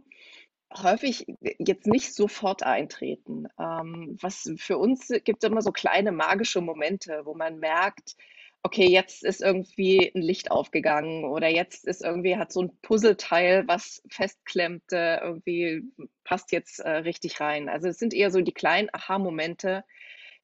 häufig 0.74 1.26
jetzt 1.58 1.86
nicht 1.86 2.14
sofort 2.14 2.62
eintreten. 2.62 3.46
Ähm, 3.58 4.16
was 4.20 4.52
für 4.58 4.78
uns 4.78 5.08
gibt 5.24 5.42
es 5.42 5.48
immer 5.50 5.62
so 5.62 5.72
kleine 5.72 6.12
magische 6.12 6.60
Momente, 6.60 7.22
wo 7.24 7.34
man 7.34 7.58
merkt, 7.58 8.16
okay, 8.62 8.88
jetzt 8.88 9.22
ist 9.24 9.42
irgendwie 9.42 10.12
ein 10.14 10.22
Licht 10.22 10.50
aufgegangen 10.50 11.24
oder 11.24 11.48
jetzt 11.48 11.86
ist 11.86 12.02
irgendwie, 12.02 12.36
hat 12.36 12.52
so 12.52 12.62
ein 12.62 12.76
Puzzleteil, 12.82 13.66
was 13.68 14.02
festklemmte, 14.10 15.20
irgendwie 15.22 15.82
passt 16.24 16.50
jetzt 16.52 16.80
äh, 16.80 16.90
richtig 16.90 17.40
rein. 17.40 17.68
Also 17.68 17.88
es 17.88 17.98
sind 17.98 18.12
eher 18.12 18.30
so 18.32 18.40
die 18.40 18.52
kleinen 18.52 18.88
Aha-Momente 18.92 19.84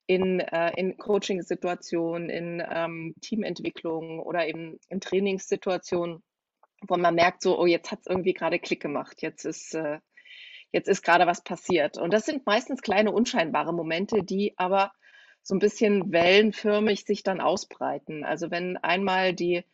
in, 0.06 0.40
äh, 0.40 0.72
in 0.76 0.96
Coaching-Situationen, 0.98 2.30
in 2.30 2.62
ähm, 2.70 3.14
Teamentwicklungen 3.20 4.20
oder 4.20 4.46
eben 4.46 4.78
in 4.88 5.00
Trainingssituationen, 5.00 6.22
wo 6.86 6.96
man 6.96 7.14
merkt, 7.14 7.42
so, 7.42 7.58
oh, 7.58 7.66
jetzt 7.66 7.90
hat 7.90 8.00
es 8.00 8.06
irgendwie 8.06 8.34
gerade 8.34 8.58
Klick 8.58 8.80
gemacht, 8.80 9.22
jetzt 9.22 9.44
ist, 9.44 9.74
äh, 9.74 9.98
jetzt 10.72 10.88
ist 10.88 11.02
gerade 11.02 11.26
was 11.26 11.42
passiert. 11.42 11.98
Und 11.98 12.12
das 12.12 12.26
sind 12.26 12.46
meistens 12.46 12.82
kleine, 12.82 13.12
unscheinbare 13.12 13.72
Momente, 13.72 14.22
die 14.22 14.54
aber 14.56 14.92
so 15.42 15.54
ein 15.54 15.60
bisschen 15.60 16.12
wellenförmig 16.12 17.04
sich 17.04 17.22
dann 17.22 17.40
ausbreiten. 17.40 18.24
Also 18.24 18.50
wenn 18.50 18.76
einmal 18.76 19.34
die, 19.34 19.64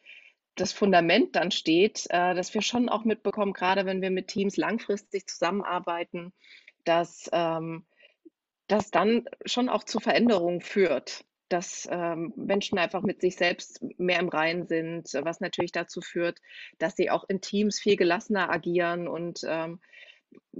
das 0.54 0.72
Fundament 0.72 1.36
dann 1.36 1.50
steht, 1.50 2.06
äh, 2.10 2.34
dass 2.34 2.54
wir 2.54 2.62
schon 2.62 2.88
auch 2.88 3.04
mitbekommen, 3.04 3.52
gerade 3.52 3.86
wenn 3.86 4.02
wir 4.02 4.10
mit 4.10 4.28
Teams 4.28 4.56
langfristig 4.56 5.28
zusammenarbeiten, 5.28 6.32
dass 6.84 7.28
ähm, 7.32 7.86
das 8.66 8.90
dann 8.90 9.24
schon 9.44 9.68
auch 9.68 9.84
zu 9.84 10.00
Veränderungen 10.00 10.60
führt, 10.60 11.24
dass 11.48 11.88
ähm, 11.90 12.32
Menschen 12.36 12.78
einfach 12.78 13.02
mit 13.02 13.20
sich 13.20 13.36
selbst 13.36 13.82
mehr 13.98 14.20
im 14.20 14.28
Reinen 14.28 14.66
sind, 14.66 15.08
was 15.22 15.40
natürlich 15.40 15.72
dazu 15.72 16.00
führt, 16.00 16.40
dass 16.78 16.96
sie 16.96 17.10
auch 17.10 17.24
in 17.28 17.40
Teams 17.40 17.78
viel 17.80 17.96
gelassener 17.96 18.50
agieren 18.50 19.08
und 19.08 19.40
ähm, 19.46 19.80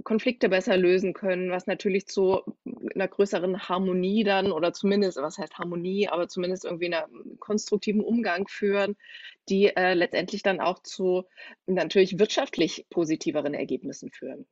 Konflikte 0.03 0.49
besser 0.49 0.77
lösen 0.77 1.13
können, 1.13 1.51
was 1.51 1.67
natürlich 1.67 2.07
zu 2.07 2.41
einer 2.95 3.07
größeren 3.07 3.67
Harmonie 3.67 4.23
dann 4.23 4.51
oder 4.51 4.73
zumindest, 4.73 5.17
was 5.17 5.37
heißt 5.37 5.57
Harmonie, 5.57 6.07
aber 6.07 6.27
zumindest 6.27 6.65
irgendwie 6.65 6.87
einer 6.87 7.07
konstruktiven 7.39 8.01
Umgang 8.01 8.47
führen, 8.47 8.95
die 9.49 9.67
äh, 9.67 9.93
letztendlich 9.93 10.41
dann 10.41 10.59
auch 10.59 10.79
zu 10.81 11.25
natürlich 11.65 12.17
wirtschaftlich 12.17 12.87
positiveren 12.89 13.53
Ergebnissen 13.53 14.11
führen. 14.11 14.47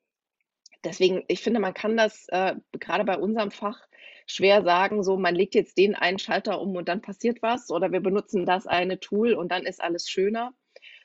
Deswegen, 0.84 1.24
ich 1.28 1.42
finde, 1.42 1.60
man 1.60 1.74
kann 1.74 1.98
das 1.98 2.28
äh, 2.30 2.56
gerade 2.74 3.04
bei 3.04 3.18
unserem 3.18 3.52
Fach 3.52 3.88
schwer 4.28 4.64
sagen, 4.64 5.04
so 5.04 5.18
man 5.18 5.36
legt 5.36 5.56
jetzt 5.56 5.78
den 5.78 5.96
einen 5.96 6.20
Schalter 6.20 6.62
um 6.62 6.76
und 6.76 6.88
dann 6.88 7.02
passiert 7.02 7.42
was 7.42 7.72
oder 7.72 7.92
wir 7.92 8.02
benutzen 8.02 8.46
das 8.46 8.68
eine 8.68 9.00
Tool 9.00 9.34
und 9.34 9.52
dann 9.52 9.64
ist 9.64 9.82
alles 9.82 10.08
schöner 10.10 10.54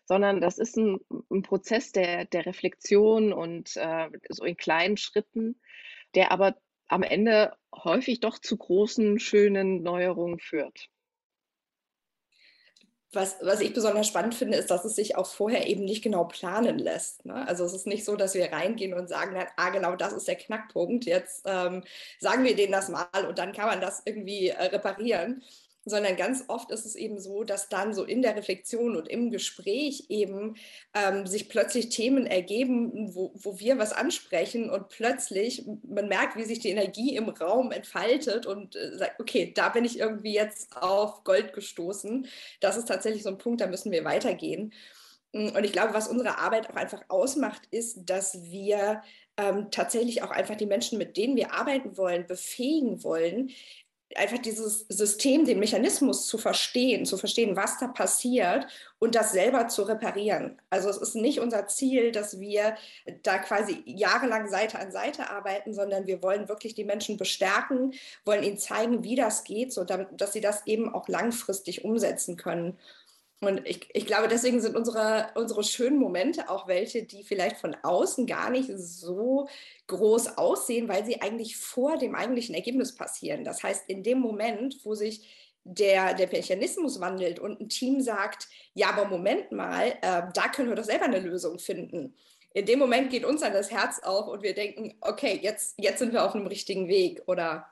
sondern 0.04 0.40
das 0.40 0.58
ist 0.58 0.76
ein, 0.76 0.98
ein 1.30 1.42
Prozess 1.42 1.92
der, 1.92 2.24
der 2.26 2.46
Reflexion 2.46 3.32
und 3.32 3.76
äh, 3.76 4.10
so 4.28 4.44
in 4.44 4.56
kleinen 4.56 4.96
Schritten, 4.96 5.60
der 6.14 6.32
aber 6.32 6.56
am 6.88 7.02
Ende 7.02 7.56
häufig 7.74 8.20
doch 8.20 8.38
zu 8.38 8.56
großen, 8.56 9.18
schönen 9.18 9.82
Neuerungen 9.82 10.38
führt. 10.38 10.88
Was, 13.14 13.37
was 13.42 13.61
ich 13.61 13.75
besonders 13.75 14.07
spannend 14.07 14.35
finde, 14.35 14.57
ist, 14.57 14.71
dass 14.71 14.87
es 14.87 14.97
sich 14.97 15.16
auch 15.16 15.26
vorher 15.26 15.66
eben 15.66 15.85
nicht 15.85 16.02
genau 16.02 16.25
planen 16.25 16.78
lässt. 16.78 17.26
Ne? 17.26 17.47
Also 17.47 17.64
es 17.64 17.75
ist 17.75 17.87
nicht 17.87 18.07
so, 18.07 18.16
dass 18.16 18.35
wir 18.35 18.50
reingehen 18.50 18.95
und 18.95 19.09
sagen, 19.09 19.37
ah 19.57 19.71
genau, 19.71 19.97
das 19.97 20.14
ist 20.14 20.28
der 20.28 20.37
Knackpunkt, 20.37 21.04
jetzt 21.04 21.42
ähm, 21.47 21.85
sagen 22.21 22.45
wir 22.45 22.57
denen 22.57 22.73
das 22.73 22.88
mal 22.88 23.26
und 23.28 23.38
dann 23.38 23.52
kann 23.52 23.66
man 23.66 23.83
das 23.83 24.02
irgendwie 24.07 24.49
äh, 24.49 24.64
reparieren, 24.64 25.42
sondern 25.84 26.16
ganz 26.16 26.44
oft 26.48 26.70
ist 26.70 26.86
es 26.86 26.94
eben 26.94 27.18
so, 27.18 27.42
dass 27.42 27.68
dann 27.68 27.92
so 27.92 28.04
in 28.04 28.22
der 28.22 28.36
Reflexion 28.36 28.96
und 28.96 29.08
im 29.08 29.30
Gespräch 29.30 30.06
eben 30.08 30.56
ähm, 30.94 31.26
sich 31.26 31.48
plötzlich 31.48 31.88
Themen 31.88 32.26
ergeben, 32.26 33.14
wo, 33.14 33.32
wo 33.34 33.58
wir 33.58 33.78
was 33.78 33.92
ansprechen 33.92 34.70
und 34.70 34.88
plötzlich 34.88 35.64
man 35.82 36.08
merkt, 36.08 36.36
wie 36.36 36.44
sich 36.44 36.60
die 36.60 36.70
Energie 36.70 37.16
im 37.16 37.28
Raum 37.28 37.72
entfaltet 37.72 38.46
und 38.46 38.76
äh, 38.76 38.96
sagt, 38.96 39.20
okay, 39.20 39.52
da 39.54 39.70
bin 39.70 39.84
ich 39.84 39.98
irgendwie 39.98 40.34
jetzt 40.34 40.76
auf 40.76 41.24
Gold 41.24 41.52
gestoßen. 41.52 42.26
Das 42.60 42.76
ist 42.76 42.88
tatsächlich 42.88 43.24
so 43.24 43.30
ein 43.30 43.38
Punkt, 43.38 43.60
da 43.60 43.66
müssen 43.66 43.90
wir 43.90 44.04
weitergehen. 44.04 44.72
Und 45.32 45.64
ich 45.64 45.72
glaube, 45.72 45.94
was 45.94 46.08
unsere 46.08 46.38
Arbeit 46.38 46.68
auch 46.68 46.76
einfach 46.76 47.02
ausmacht, 47.08 47.62
ist, 47.70 48.10
dass 48.10 48.50
wir 48.50 49.02
ähm, 49.38 49.68
tatsächlich 49.70 50.22
auch 50.22 50.30
einfach 50.30 50.56
die 50.56 50.66
Menschen, 50.66 50.98
mit 50.98 51.16
denen 51.16 51.36
wir 51.36 51.54
arbeiten 51.54 51.96
wollen, 51.96 52.26
befähigen 52.26 53.02
wollen, 53.02 53.50
einfach 54.16 54.38
dieses 54.38 54.87
System, 54.88 55.45
den 55.45 55.59
Mechanismus 55.59 56.26
zu 56.26 56.38
verstehen, 56.38 57.07
zu 57.07 57.16
verstehen, 57.16 57.57
was 57.57 57.78
da 57.78 57.88
passiert 57.88 58.66
und 58.99 59.14
das 59.14 59.33
selber 59.33 59.69
zu 59.69 59.83
reparieren. 59.83 60.61
Also 60.71 60.88
es 60.88 60.97
ist 60.97 61.14
nicht 61.14 61.40
unser 61.40 61.66
Ziel, 61.66 62.12
dass 62.12 62.38
wir 62.40 62.76
da 63.23 63.38
quasi 63.38 63.83
jahrelang 63.85 64.49
Seite 64.49 64.78
an 64.78 64.92
Seite 64.92 65.31
arbeiten, 65.31 65.75
sondern 65.75 66.07
wir 66.07 66.23
wollen 66.23 66.49
wirklich 66.49 66.75
die 66.75 66.85
Menschen 66.85 67.16
bestärken, 67.16 67.95
wollen 68.25 68.42
ihnen 68.42 68.59
zeigen, 68.59 69.02
wie 69.02 69.16
das 69.16 69.45
geht, 69.45 69.73
so 69.73 69.85
damit, 69.85 70.09
dass 70.12 70.33
sie 70.33 70.40
das 70.40 70.66
eben 70.66 70.95
auch 70.95 71.09
langfristig 71.09 71.85
umsetzen 71.85 72.37
können. 72.37 72.78
Und 73.42 73.66
ich, 73.66 73.88
ich 73.92 74.06
glaube, 74.06 74.28
deswegen 74.28 74.61
sind 74.61 74.76
unsere, 74.76 75.30
unsere 75.34 75.64
schönen 75.64 75.99
Momente 75.99 76.49
auch 76.49 76.68
welche, 76.68 77.02
die 77.02 77.25
vielleicht 77.25 77.56
von 77.56 77.76
außen 77.82 78.25
gar 78.28 78.50
nicht 78.50 78.70
so 78.76 79.49
groß 79.88 80.38
aussehen, 80.38 80.88
weil 80.88 81.04
sie 81.04 81.20
eigentlich 81.20 81.56
vor 81.56 81.99
dem 81.99 82.14
eigentlichen 82.14 82.54
Ergebnis 82.54 82.94
passieren. 82.94 83.42
Das 83.42 83.64
heißt, 83.64 83.88
in 83.88 84.04
dem 84.04 84.20
Moment, 84.20 84.78
wo 84.84 84.94
sich 84.94 85.26
der, 85.64 86.14
der 86.14 86.28
Mechanismus 86.28 87.00
wandelt 87.00 87.40
und 87.40 87.61
ein 87.61 87.68
Team 87.68 88.00
sagt, 88.00 88.46
ja, 88.75 88.90
aber 88.90 89.06
Moment 89.06 89.50
mal, 89.50 89.88
äh, 90.02 90.22
da 90.32 90.49
können 90.54 90.68
wir 90.68 90.76
doch 90.76 90.84
selber 90.84 91.06
eine 91.06 91.18
Lösung 91.18 91.58
finden. 91.58 92.14
In 92.54 92.66
dem 92.66 92.78
Moment 92.78 93.11
geht 93.11 93.25
uns 93.25 93.40
dann 93.40 93.52
das 93.52 93.72
Herz 93.72 93.99
auf 94.04 94.28
und 94.28 94.44
wir 94.44 94.54
denken, 94.54 94.94
okay, 95.00 95.40
jetzt, 95.42 95.75
jetzt 95.78 95.99
sind 95.99 96.12
wir 96.12 96.25
auf 96.25 96.37
einem 96.37 96.46
richtigen 96.46 96.87
Weg 96.87 97.22
oder 97.26 97.66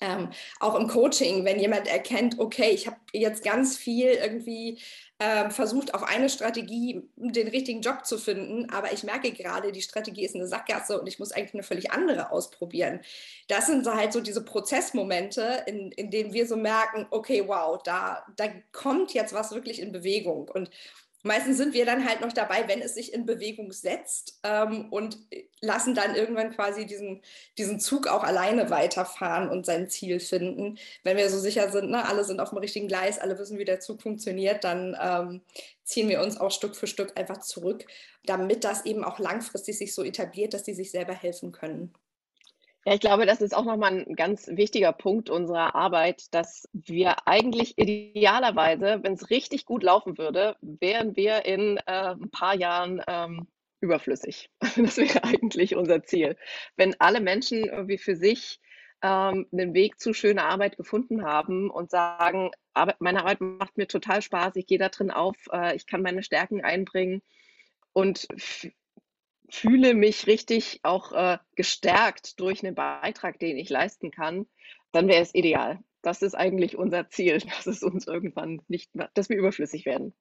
ähm, 0.00 0.30
auch 0.60 0.74
im 0.74 0.88
Coaching, 0.88 1.44
wenn 1.44 1.60
jemand 1.60 1.88
erkennt, 1.88 2.38
okay, 2.38 2.70
ich 2.70 2.86
habe 2.86 2.96
jetzt 3.12 3.42
ganz 3.44 3.76
viel 3.76 4.08
irgendwie 4.08 4.78
ähm, 5.20 5.50
versucht, 5.50 5.94
auf 5.94 6.04
eine 6.04 6.28
Strategie 6.28 7.02
den 7.16 7.48
richtigen 7.48 7.80
Job 7.80 8.06
zu 8.06 8.18
finden, 8.18 8.70
aber 8.70 8.92
ich 8.92 9.02
merke 9.02 9.32
gerade, 9.32 9.72
die 9.72 9.82
Strategie 9.82 10.24
ist 10.24 10.36
eine 10.36 10.46
Sackgasse 10.46 11.00
und 11.00 11.08
ich 11.08 11.18
muss 11.18 11.32
eigentlich 11.32 11.54
eine 11.54 11.64
völlig 11.64 11.90
andere 11.90 12.30
ausprobieren. 12.30 13.00
Das 13.48 13.66
sind 13.66 13.84
so 13.84 13.94
halt 13.94 14.12
so 14.12 14.20
diese 14.20 14.44
Prozessmomente, 14.44 15.64
in, 15.66 15.90
in 15.92 16.10
denen 16.10 16.32
wir 16.32 16.46
so 16.46 16.56
merken, 16.56 17.06
okay, 17.10 17.42
wow, 17.46 17.82
da, 17.82 18.24
da 18.36 18.46
kommt 18.70 19.12
jetzt 19.12 19.32
was 19.32 19.52
wirklich 19.52 19.80
in 19.80 19.90
Bewegung. 19.90 20.48
Und 20.48 20.70
meistens 21.28 21.58
sind 21.58 21.74
wir 21.74 21.86
dann 21.86 22.08
halt 22.08 22.20
noch 22.20 22.32
dabei, 22.32 22.66
wenn 22.66 22.80
es 22.80 22.94
sich 22.94 23.12
in 23.12 23.26
Bewegung 23.26 23.70
setzt 23.72 24.40
ähm, 24.42 24.90
und 24.90 25.18
lassen 25.60 25.94
dann 25.94 26.16
irgendwann 26.16 26.50
quasi 26.52 26.86
diesen, 26.86 27.22
diesen 27.56 27.78
Zug 27.78 28.08
auch 28.08 28.24
alleine 28.24 28.70
weiterfahren 28.70 29.48
und 29.48 29.64
sein 29.64 29.88
Ziel 29.88 30.18
finden. 30.18 30.78
Wenn 31.04 31.16
wir 31.16 31.30
so 31.30 31.38
sicher 31.38 31.70
sind, 31.70 31.90
ne, 31.90 32.08
alle 32.08 32.24
sind 32.24 32.40
auf 32.40 32.48
dem 32.48 32.58
richtigen 32.58 32.88
Gleis, 32.88 33.18
alle 33.18 33.38
wissen, 33.38 33.58
wie 33.58 33.64
der 33.64 33.78
Zug 33.78 34.02
funktioniert, 34.02 34.64
dann 34.64 34.96
ähm, 35.00 35.42
ziehen 35.84 36.08
wir 36.08 36.20
uns 36.20 36.38
auch 36.38 36.50
Stück 36.50 36.74
für 36.74 36.86
Stück 36.86 37.16
einfach 37.16 37.38
zurück, 37.38 37.84
damit 38.24 38.64
das 38.64 38.86
eben 38.86 39.04
auch 39.04 39.18
langfristig 39.18 39.78
sich 39.78 39.94
so 39.94 40.02
etabliert, 40.02 40.54
dass 40.54 40.64
die 40.64 40.74
sich 40.74 40.90
selber 40.90 41.14
helfen 41.14 41.52
können. 41.52 41.94
Ja, 42.88 42.94
ich 42.94 43.00
glaube, 43.00 43.26
das 43.26 43.42
ist 43.42 43.54
auch 43.54 43.66
nochmal 43.66 43.92
ein 43.92 44.16
ganz 44.16 44.48
wichtiger 44.48 44.94
Punkt 44.94 45.28
unserer 45.28 45.74
Arbeit, 45.74 46.32
dass 46.32 46.66
wir 46.72 47.28
eigentlich 47.28 47.76
idealerweise, 47.76 49.00
wenn 49.02 49.12
es 49.12 49.28
richtig 49.28 49.66
gut 49.66 49.82
laufen 49.82 50.16
würde, 50.16 50.56
wären 50.62 51.14
wir 51.14 51.44
in 51.44 51.76
äh, 51.84 52.14
ein 52.14 52.30
paar 52.30 52.54
Jahren 52.54 53.02
ähm, 53.06 53.46
überflüssig. 53.82 54.48
Das 54.78 54.96
wäre 54.96 55.22
eigentlich 55.22 55.76
unser 55.76 56.02
Ziel. 56.02 56.34
Wenn 56.76 56.98
alle 56.98 57.20
Menschen 57.20 57.66
irgendwie 57.66 57.98
für 57.98 58.16
sich 58.16 58.58
ähm, 59.02 59.46
einen 59.52 59.74
Weg 59.74 60.00
zu 60.00 60.14
schöner 60.14 60.46
Arbeit 60.46 60.78
gefunden 60.78 61.24
haben 61.24 61.68
und 61.68 61.90
sagen, 61.90 62.52
meine 63.00 63.20
Arbeit 63.20 63.42
macht 63.42 63.76
mir 63.76 63.86
total 63.86 64.22
Spaß, 64.22 64.56
ich 64.56 64.66
gehe 64.66 64.78
da 64.78 64.88
drin 64.88 65.10
auf, 65.10 65.36
äh, 65.52 65.76
ich 65.76 65.84
kann 65.86 66.00
meine 66.00 66.22
Stärken 66.22 66.64
einbringen 66.64 67.20
und 67.92 68.28
fühle 69.48 69.94
mich 69.94 70.26
richtig 70.26 70.80
auch 70.82 71.12
äh, 71.12 71.38
gestärkt 71.54 72.40
durch 72.40 72.64
einen 72.64 72.74
Beitrag, 72.74 73.38
den 73.38 73.56
ich 73.56 73.70
leisten 73.70 74.10
kann, 74.10 74.46
dann 74.92 75.08
wäre 75.08 75.22
es 75.22 75.34
ideal. 75.34 75.78
Das 76.02 76.22
ist 76.22 76.34
eigentlich 76.34 76.76
unser 76.76 77.08
Ziel, 77.08 77.38
dass 77.56 77.66
es 77.66 77.82
uns 77.82 78.06
irgendwann 78.06 78.62
nicht 78.68 78.94
mehr, 78.94 79.10
dass 79.14 79.28
wir 79.28 79.36
überflüssig 79.36 79.86
werden. 79.86 80.14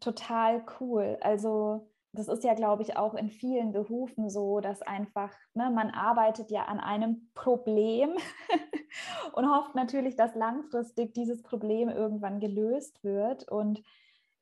Total 0.00 0.64
cool. 0.80 1.18
Also 1.20 1.88
das 2.14 2.28
ist 2.28 2.44
ja, 2.44 2.52
glaube 2.52 2.82
ich, 2.82 2.96
auch 2.96 3.14
in 3.14 3.30
vielen 3.30 3.72
Berufen 3.72 4.28
so, 4.28 4.60
dass 4.60 4.82
einfach, 4.82 5.32
ne, 5.54 5.70
man 5.70 5.90
arbeitet 5.90 6.50
ja 6.50 6.64
an 6.64 6.78
einem 6.78 7.30
Problem 7.34 8.10
und 9.32 9.48
hofft 9.48 9.74
natürlich, 9.74 10.14
dass 10.14 10.34
langfristig 10.34 11.14
dieses 11.14 11.42
Problem 11.42 11.88
irgendwann 11.88 12.38
gelöst 12.38 13.02
wird. 13.02 13.50
Und 13.50 13.82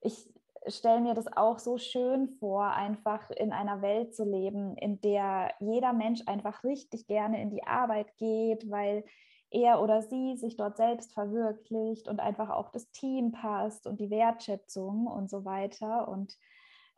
ich 0.00 0.28
stelle 0.66 1.00
mir 1.00 1.14
das 1.14 1.26
auch 1.36 1.58
so 1.58 1.78
schön 1.78 2.28
vor, 2.38 2.70
einfach 2.72 3.30
in 3.30 3.52
einer 3.52 3.82
Welt 3.82 4.14
zu 4.14 4.24
leben, 4.24 4.76
in 4.76 5.00
der 5.00 5.52
jeder 5.60 5.92
Mensch 5.92 6.22
einfach 6.26 6.64
richtig 6.64 7.06
gerne 7.06 7.40
in 7.40 7.50
die 7.50 7.64
Arbeit 7.64 8.16
geht, 8.18 8.70
weil 8.70 9.04
er 9.50 9.82
oder 9.82 10.02
sie 10.02 10.36
sich 10.36 10.56
dort 10.56 10.76
selbst 10.76 11.12
verwirklicht 11.12 12.08
und 12.08 12.20
einfach 12.20 12.50
auch 12.50 12.70
das 12.70 12.90
Team 12.92 13.32
passt 13.32 13.86
und 13.86 14.00
die 14.00 14.10
Wertschätzung 14.10 15.06
und 15.06 15.28
so 15.28 15.44
weiter. 15.44 16.08
Und 16.08 16.36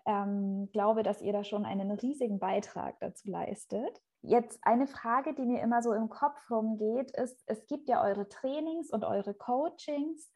ähm, 0.06 0.68
glaube, 0.72 1.02
dass 1.02 1.22
ihr 1.22 1.32
da 1.32 1.44
schon 1.44 1.64
einen 1.64 1.90
riesigen 1.92 2.38
Beitrag 2.38 2.98
dazu 3.00 3.30
leistet. 3.30 4.00
Jetzt 4.20 4.58
eine 4.62 4.86
Frage, 4.86 5.34
die 5.34 5.46
mir 5.46 5.62
immer 5.62 5.82
so 5.82 5.92
im 5.92 6.08
Kopf 6.08 6.38
rumgeht, 6.50 7.10
ist, 7.12 7.42
es 7.46 7.66
gibt 7.66 7.88
ja 7.88 8.04
eure 8.04 8.28
Trainings 8.28 8.90
und 8.90 9.04
eure 9.04 9.34
Coachings. 9.34 10.30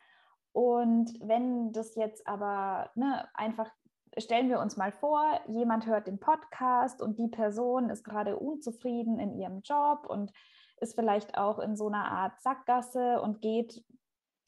Und 0.56 1.12
wenn 1.20 1.70
das 1.72 1.96
jetzt 1.96 2.26
aber 2.26 2.88
ne, 2.94 3.28
einfach, 3.34 3.70
stellen 4.16 4.48
wir 4.48 4.58
uns 4.58 4.78
mal 4.78 4.90
vor, 4.90 5.22
jemand 5.48 5.84
hört 5.84 6.06
den 6.06 6.18
Podcast 6.18 7.02
und 7.02 7.18
die 7.18 7.28
Person 7.28 7.90
ist 7.90 8.04
gerade 8.04 8.38
unzufrieden 8.38 9.18
in 9.18 9.38
ihrem 9.38 9.60
Job 9.60 10.06
und 10.08 10.32
ist 10.80 10.94
vielleicht 10.94 11.36
auch 11.36 11.58
in 11.58 11.76
so 11.76 11.88
einer 11.88 12.10
Art 12.10 12.40
Sackgasse 12.40 13.20
und 13.20 13.42
geht 13.42 13.84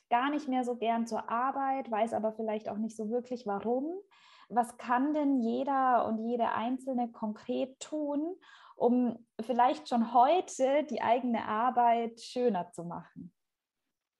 gar 0.08 0.30
nicht 0.30 0.48
mehr 0.48 0.64
so 0.64 0.76
gern 0.76 1.06
zur 1.06 1.28
Arbeit, 1.28 1.90
weiß 1.90 2.14
aber 2.14 2.32
vielleicht 2.32 2.70
auch 2.70 2.78
nicht 2.78 2.96
so 2.96 3.10
wirklich 3.10 3.46
warum. 3.46 4.00
Was 4.48 4.78
kann 4.78 5.12
denn 5.12 5.42
jeder 5.42 6.06
und 6.06 6.26
jede 6.26 6.52
Einzelne 6.52 7.12
konkret 7.12 7.80
tun, 7.80 8.34
um 8.76 9.26
vielleicht 9.42 9.90
schon 9.90 10.14
heute 10.14 10.84
die 10.84 11.02
eigene 11.02 11.44
Arbeit 11.44 12.18
schöner 12.22 12.72
zu 12.72 12.84
machen? 12.84 13.30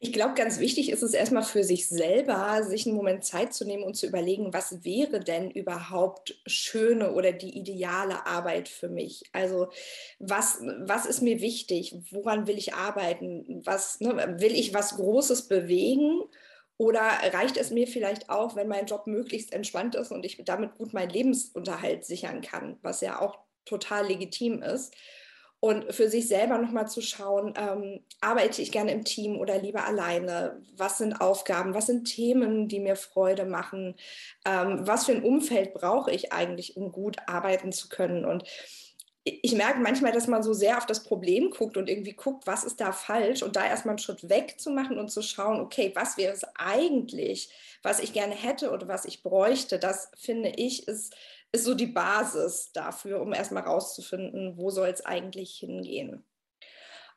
Ich 0.00 0.12
glaube, 0.12 0.35
ganz 0.35 0.61
wichtig 0.61 0.90
ist 0.90 1.02
es 1.02 1.12
erstmal 1.12 1.43
für 1.43 1.64
sich 1.64 1.88
selber, 1.88 2.62
sich 2.62 2.87
einen 2.87 2.95
Moment 2.95 3.25
Zeit 3.25 3.52
zu 3.52 3.64
nehmen 3.64 3.83
und 3.83 3.95
zu 3.97 4.07
überlegen, 4.07 4.55
was 4.55 4.85
wäre 4.85 5.19
denn 5.19 5.50
überhaupt 5.50 6.40
schöne 6.47 7.12
oder 7.14 7.33
die 7.33 7.59
ideale 7.59 8.25
Arbeit 8.25 8.69
für 8.69 8.88
mich? 8.88 9.25
Also 9.33 9.69
was, 10.21 10.61
was 10.83 11.05
ist 11.05 11.21
mir 11.21 11.40
wichtig? 11.40 11.97
Woran 12.12 12.47
will 12.47 12.57
ich 12.59 12.75
arbeiten? 12.75 13.61
Was, 13.64 13.99
ne, 13.99 14.37
will 14.38 14.52
ich 14.52 14.73
was 14.73 14.95
Großes 14.97 15.49
bewegen? 15.49 16.23
Oder 16.76 17.00
reicht 17.33 17.57
es 17.57 17.71
mir 17.73 17.88
vielleicht 17.88 18.31
auch, 18.31 18.55
wenn 18.55 18.69
mein 18.69 18.87
Job 18.87 19.09
möglichst 19.09 19.52
entspannt 19.52 19.97
ist 19.97 20.12
und 20.12 20.25
ich 20.25 20.40
damit 20.45 20.76
gut 20.78 20.93
meinen 20.93 21.11
Lebensunterhalt 21.11 22.05
sichern 22.05 22.40
kann, 22.40 22.78
was 22.83 23.00
ja 23.00 23.21
auch 23.21 23.40
total 23.64 24.07
legitim 24.07 24.62
ist? 24.62 24.95
Und 25.61 25.93
für 25.93 26.09
sich 26.09 26.29
selber 26.29 26.59
nochmal 26.59 26.88
zu 26.88 27.00
schauen, 27.00 27.53
ähm, 27.57 28.00
arbeite 28.21 28.62
ich 28.62 28.71
gerne 28.71 28.93
im 28.93 29.05
Team 29.05 29.37
oder 29.37 29.59
lieber 29.59 29.85
alleine? 29.85 30.62
Was 30.77 30.99
sind 30.99 31.21
Aufgaben? 31.21 31.75
Was 31.75 31.87
sind 31.87 32.05
Themen, 32.05 32.69
die 32.69 32.79
mir 32.79 32.95
Freude 32.95 33.45
machen? 33.45 33.97
Ähm, 34.45 34.87
was 34.87 35.07
für 35.07 35.12
ein 35.12 35.25
Umfeld 35.25 35.75
brauche 35.75 36.12
ich 36.12 36.33
eigentlich, 36.33 36.77
um 36.77 36.93
gut 36.93 37.17
arbeiten 37.27 37.73
zu 37.73 37.88
können? 37.88 38.25
Und 38.25 38.45
ich 39.43 39.55
merke 39.55 39.81
manchmal, 39.81 40.12
dass 40.12 40.27
man 40.27 40.43
so 40.43 40.53
sehr 40.53 40.79
auf 40.79 40.87
das 40.87 41.03
Problem 41.03 41.50
guckt 41.50 41.77
und 41.77 41.88
irgendwie 41.88 42.12
guckt, 42.12 42.47
was 42.47 42.65
ist 42.65 42.81
da 42.81 42.93
falsch 42.93 43.43
und 43.43 43.57
da 43.57 43.67
erstmal 43.67 43.93
einen 43.93 43.99
Schritt 43.99 44.29
weg 44.29 44.61
zu 44.61 44.71
machen 44.71 44.99
und 44.99 45.11
zu 45.11 45.23
schauen, 45.23 45.61
okay, 45.61 45.93
was 45.95 46.17
wäre 46.17 46.33
es 46.33 46.45
eigentlich, 46.55 47.50
was 47.83 48.00
ich 48.00 48.12
gerne 48.12 48.35
hätte 48.35 48.71
oder 48.71 48.88
was 48.88 49.05
ich 49.05 49.23
bräuchte, 49.23 49.79
das 49.79 50.11
finde 50.17 50.53
ich 50.57 50.88
ist 50.88 51.15
ist 51.52 51.64
so 51.64 51.75
die 51.75 51.87
Basis 51.87 52.73
dafür, 52.73 53.21
um 53.21 53.33
erstmal 53.33 53.62
rauszufinden, 53.62 54.57
wo 54.57 54.71
soll 54.71 54.88
es 54.88 55.05
eigentlich 55.05 55.59
hingehen. 55.59 56.25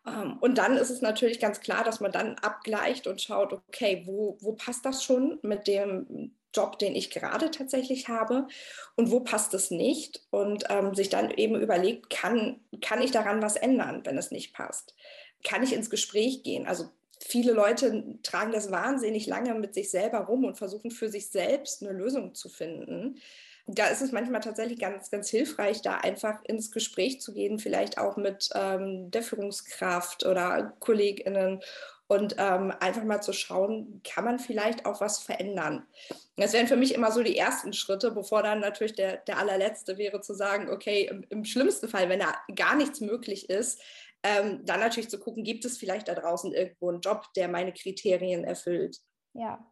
Ähm, 0.08 0.38
und 0.40 0.58
dann 0.58 0.78
ist 0.78 0.90
es 0.90 1.02
natürlich 1.02 1.40
ganz 1.40 1.60
klar, 1.60 1.84
dass 1.84 2.00
man 2.00 2.12
dann 2.12 2.36
abgleicht 2.36 3.08
und 3.08 3.22
schaut, 3.22 3.54
okay, 3.54 4.04
wo, 4.06 4.38
wo 4.42 4.54
passt 4.54 4.86
das 4.86 5.04
schon 5.04 5.40
mit 5.42 5.68
dem 5.68 6.36
Job, 6.54 6.80
den 6.80 6.96
ich 6.96 7.12
gerade 7.12 7.50
tatsächlich 7.52 8.10
habe 8.10 8.48
und 8.96 9.12
wo 9.12 9.22
passt 9.22 9.54
es 9.54 9.72
nicht 9.72 10.26
und 10.32 10.66
ähm, 10.70 10.94
sich 10.96 11.10
dann 11.10 11.32
eben 11.32 11.56
überlegt, 11.56 12.10
kann, 12.10 12.60
kann 12.82 13.02
ich 13.02 13.12
daran 13.12 13.42
was 13.42 13.56
ändern, 13.56 14.02
wenn 14.06 14.18
es 14.18 14.32
nicht 14.32 14.54
passt? 14.54 14.96
Kann 15.44 15.64
ich 15.64 15.74
ins 15.74 15.90
Gespräch 15.90 16.44
gehen? 16.44 16.68
Also 16.68 16.90
viele 17.20 17.54
Leute 17.54 18.18
tragen 18.24 18.52
das 18.52 18.72
wahnsinnig 18.72 19.28
lange 19.28 19.54
mit 19.56 19.74
sich 19.74 19.92
selber 19.92 20.20
rum 20.20 20.44
und 20.44 20.58
versuchen 20.58 20.92
für 20.92 21.10
sich 21.10 21.30
selbst 21.30 21.84
eine 21.84 21.94
Lösung 21.94 22.36
zu 22.36 22.50
finden 22.50 23.22
da 23.68 23.88
ist 23.88 24.02
es 24.02 24.12
manchmal 24.12 24.42
tatsächlich 24.42 24.80
ganz, 24.80 25.12
ganz 25.12 25.30
hilfreich, 25.30 25.82
da 25.82 25.98
einfach 25.98 26.44
ins 26.46 26.72
Gespräch 26.72 27.22
zu 27.22 27.34
gehen, 27.34 27.60
vielleicht 27.60 27.98
auch 27.98 28.18
mit 28.18 28.50
ähm, 28.56 29.12
der 29.12 29.24
Führungskraft 29.24 30.26
oder 30.26 30.74
KollegInnen 30.80 31.62
und 32.08 32.36
ähm, 32.38 32.74
einfach 32.82 33.06
mal 33.06 33.22
zu 33.22 33.32
schauen, 33.32 34.02
kann 34.04 34.26
man 34.26 34.38
vielleicht 34.38 34.86
auch 34.86 35.00
was 35.00 35.20
verändern. 35.20 35.88
Das 36.36 36.52
wären 36.52 36.68
für 36.68 36.76
mich 36.76 36.94
immer 36.94 37.12
so 37.12 37.24
die 37.24 37.38
ersten 37.38 37.72
Schritte, 37.72 38.12
bevor 38.12 38.44
dann 38.44 38.60
natürlich 38.60 38.96
der, 38.96 39.18
der 39.18 39.38
allerletzte 39.38 39.98
wäre 39.98 40.20
zu 40.20 40.34
sagen, 40.34 40.70
okay, 40.70 41.08
im, 41.10 41.24
im 41.30 41.46
schlimmsten 41.46 41.88
Fall, 41.88 42.10
wenn 42.10 42.20
da 42.20 42.34
gar 42.54 42.76
nichts 42.76 43.00
möglich 43.00 43.50
ist, 43.50 43.82
ähm, 44.24 44.66
dann 44.66 44.82
natürlich 44.82 45.10
zu 45.10 45.20
gucken, 45.20 45.46
gibt 45.46 45.64
es 45.64 45.78
vielleicht 45.78 46.10
da 46.10 46.14
draußen 46.14 46.52
irgendwo 46.54 46.90
einen 46.90 47.00
Job, 47.00 47.28
der 47.36 47.48
meine 47.48 47.72
Kriterien 47.72 48.44
erfüllt. 48.44 48.98
Ja, 49.34 49.66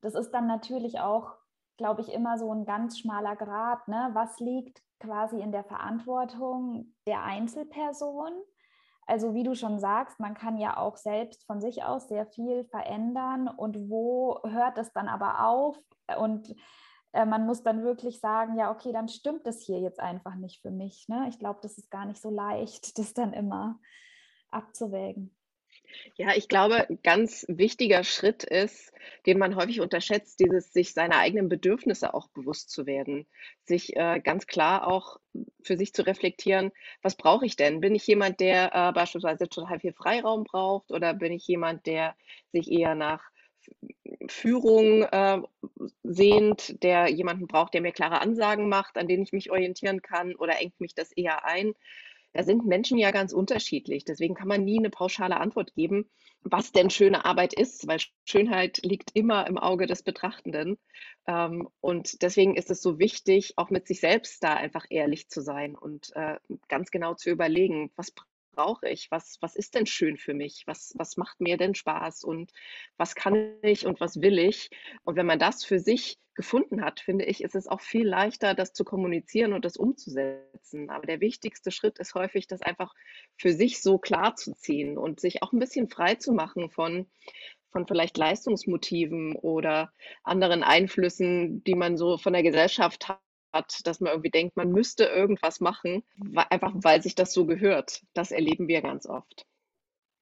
das 0.00 0.14
ist 0.14 0.32
dann 0.32 0.48
natürlich 0.48 0.98
auch 0.98 1.36
glaube 1.80 2.02
ich, 2.02 2.12
immer 2.12 2.36
so 2.36 2.52
ein 2.52 2.66
ganz 2.66 2.98
schmaler 2.98 3.36
Grad. 3.36 3.88
Ne? 3.88 4.10
Was 4.12 4.38
liegt 4.38 4.82
quasi 4.98 5.40
in 5.40 5.50
der 5.50 5.64
Verantwortung 5.64 6.92
der 7.06 7.22
Einzelperson? 7.22 8.32
Also 9.06 9.32
wie 9.32 9.44
du 9.44 9.54
schon 9.54 9.78
sagst, 9.78 10.20
man 10.20 10.34
kann 10.34 10.58
ja 10.58 10.76
auch 10.76 10.98
selbst 10.98 11.46
von 11.46 11.58
sich 11.58 11.82
aus 11.82 12.06
sehr 12.06 12.26
viel 12.26 12.64
verändern 12.64 13.48
und 13.48 13.88
wo 13.88 14.38
hört 14.44 14.76
es 14.76 14.92
dann 14.92 15.08
aber 15.08 15.46
auf? 15.46 15.78
Und 16.18 16.54
äh, 17.12 17.24
man 17.24 17.46
muss 17.46 17.62
dann 17.62 17.82
wirklich 17.82 18.20
sagen, 18.20 18.58
ja, 18.58 18.70
okay, 18.70 18.92
dann 18.92 19.08
stimmt 19.08 19.46
es 19.46 19.62
hier 19.62 19.80
jetzt 19.80 20.00
einfach 20.00 20.34
nicht 20.34 20.60
für 20.60 20.70
mich. 20.70 21.08
Ne? 21.08 21.28
Ich 21.30 21.38
glaube, 21.38 21.60
das 21.62 21.78
ist 21.78 21.90
gar 21.90 22.04
nicht 22.04 22.20
so 22.20 22.28
leicht, 22.28 22.98
das 22.98 23.14
dann 23.14 23.32
immer 23.32 23.80
abzuwägen. 24.50 25.34
Ja, 26.16 26.34
ich 26.36 26.48
glaube, 26.48 26.88
ein 26.88 26.98
ganz 27.02 27.44
wichtiger 27.48 28.04
Schritt 28.04 28.44
ist, 28.44 28.92
den 29.26 29.38
man 29.38 29.56
häufig 29.56 29.80
unterschätzt, 29.80 30.40
dieses 30.40 30.72
sich 30.72 30.92
seiner 30.92 31.16
eigenen 31.18 31.48
Bedürfnisse 31.48 32.14
auch 32.14 32.28
bewusst 32.28 32.70
zu 32.70 32.86
werden. 32.86 33.26
Sich 33.64 33.96
äh, 33.96 34.20
ganz 34.22 34.46
klar 34.46 34.86
auch 34.86 35.18
für 35.62 35.76
sich 35.76 35.92
zu 35.94 36.02
reflektieren, 36.06 36.72
was 37.02 37.16
brauche 37.16 37.46
ich 37.46 37.56
denn? 37.56 37.80
Bin 37.80 37.94
ich 37.94 38.06
jemand, 38.06 38.40
der 38.40 38.74
äh, 38.74 38.92
beispielsweise 38.92 39.48
total 39.48 39.80
viel 39.80 39.92
Freiraum 39.92 40.44
braucht 40.44 40.90
oder 40.90 41.14
bin 41.14 41.32
ich 41.32 41.46
jemand, 41.46 41.86
der 41.86 42.14
sich 42.52 42.70
eher 42.70 42.94
nach 42.94 43.22
Führung 44.28 45.02
äh, 45.02 45.40
sehnt, 46.02 46.82
der 46.82 47.08
jemanden 47.08 47.46
braucht, 47.46 47.74
der 47.74 47.80
mir 47.80 47.92
klare 47.92 48.20
Ansagen 48.20 48.68
macht, 48.68 48.96
an 48.96 49.08
denen 49.08 49.22
ich 49.22 49.32
mich 49.32 49.50
orientieren 49.50 50.02
kann 50.02 50.34
oder 50.36 50.60
engt 50.60 50.80
mich 50.80 50.94
das 50.94 51.12
eher 51.12 51.44
ein? 51.44 51.74
Da 52.32 52.44
sind 52.44 52.64
Menschen 52.64 52.98
ja 52.98 53.10
ganz 53.10 53.32
unterschiedlich. 53.32 54.04
Deswegen 54.04 54.34
kann 54.34 54.48
man 54.48 54.64
nie 54.64 54.78
eine 54.78 54.90
pauschale 54.90 55.38
Antwort 55.38 55.74
geben, 55.74 56.08
was 56.42 56.72
denn 56.72 56.90
schöne 56.90 57.24
Arbeit 57.24 57.52
ist, 57.52 57.86
weil 57.86 57.98
Schönheit 58.24 58.78
liegt 58.82 59.10
immer 59.14 59.46
im 59.46 59.58
Auge 59.58 59.86
des 59.86 60.02
Betrachtenden. 60.02 60.78
Ähm, 61.26 61.68
und 61.80 62.22
deswegen 62.22 62.56
ist 62.56 62.70
es 62.70 62.82
so 62.82 62.98
wichtig, 62.98 63.54
auch 63.56 63.70
mit 63.70 63.86
sich 63.86 64.00
selbst 64.00 64.42
da 64.42 64.54
einfach 64.54 64.86
ehrlich 64.90 65.28
zu 65.28 65.42
sein 65.42 65.74
und 65.74 66.12
äh, 66.14 66.36
ganz 66.68 66.90
genau 66.90 67.14
zu 67.14 67.30
überlegen, 67.30 67.90
was 67.96 68.12
brauche 68.52 68.88
ich? 68.88 69.10
Was, 69.10 69.38
was 69.40 69.56
ist 69.56 69.74
denn 69.74 69.86
schön 69.86 70.16
für 70.16 70.34
mich? 70.34 70.64
Was, 70.66 70.94
was 70.96 71.16
macht 71.16 71.40
mir 71.40 71.56
denn 71.56 71.74
Spaß? 71.74 72.24
Und 72.24 72.52
was 72.96 73.14
kann 73.14 73.54
ich 73.62 73.86
und 73.86 74.00
was 74.00 74.20
will 74.20 74.38
ich? 74.38 74.70
Und 75.04 75.16
wenn 75.16 75.26
man 75.26 75.38
das 75.38 75.64
für 75.64 75.78
sich 75.78 76.18
gefunden 76.34 76.82
hat, 76.82 77.00
finde 77.00 77.24
ich, 77.24 77.42
ist 77.42 77.54
es 77.54 77.66
auch 77.66 77.80
viel 77.80 78.06
leichter, 78.06 78.54
das 78.54 78.72
zu 78.72 78.84
kommunizieren 78.84 79.52
und 79.52 79.64
das 79.64 79.76
umzusetzen. 79.76 80.88
Aber 80.90 81.06
der 81.06 81.20
wichtigste 81.20 81.70
Schritt 81.70 81.98
ist 81.98 82.14
häufig, 82.14 82.46
das 82.46 82.62
einfach 82.62 82.94
für 83.36 83.52
sich 83.52 83.82
so 83.82 83.98
klar 83.98 84.36
zu 84.36 84.54
ziehen 84.54 84.96
und 84.96 85.20
sich 85.20 85.42
auch 85.42 85.52
ein 85.52 85.58
bisschen 85.58 85.88
frei 85.88 86.14
zu 86.14 86.32
machen 86.32 86.70
von, 86.70 87.10
von 87.70 87.86
vielleicht 87.86 88.16
Leistungsmotiven 88.16 89.36
oder 89.36 89.92
anderen 90.22 90.62
Einflüssen, 90.62 91.62
die 91.64 91.74
man 91.74 91.96
so 91.96 92.16
von 92.16 92.32
der 92.32 92.42
Gesellschaft 92.42 93.08
hat 93.52 93.86
dass 93.86 94.00
man 94.00 94.12
irgendwie 94.12 94.30
denkt, 94.30 94.56
man 94.56 94.70
müsste 94.70 95.04
irgendwas 95.04 95.60
machen, 95.60 96.02
einfach 96.50 96.72
weil 96.74 97.02
sich 97.02 97.14
das 97.14 97.32
so 97.32 97.46
gehört. 97.46 98.02
Das 98.14 98.30
erleben 98.30 98.68
wir 98.68 98.82
ganz 98.82 99.06
oft. 99.06 99.46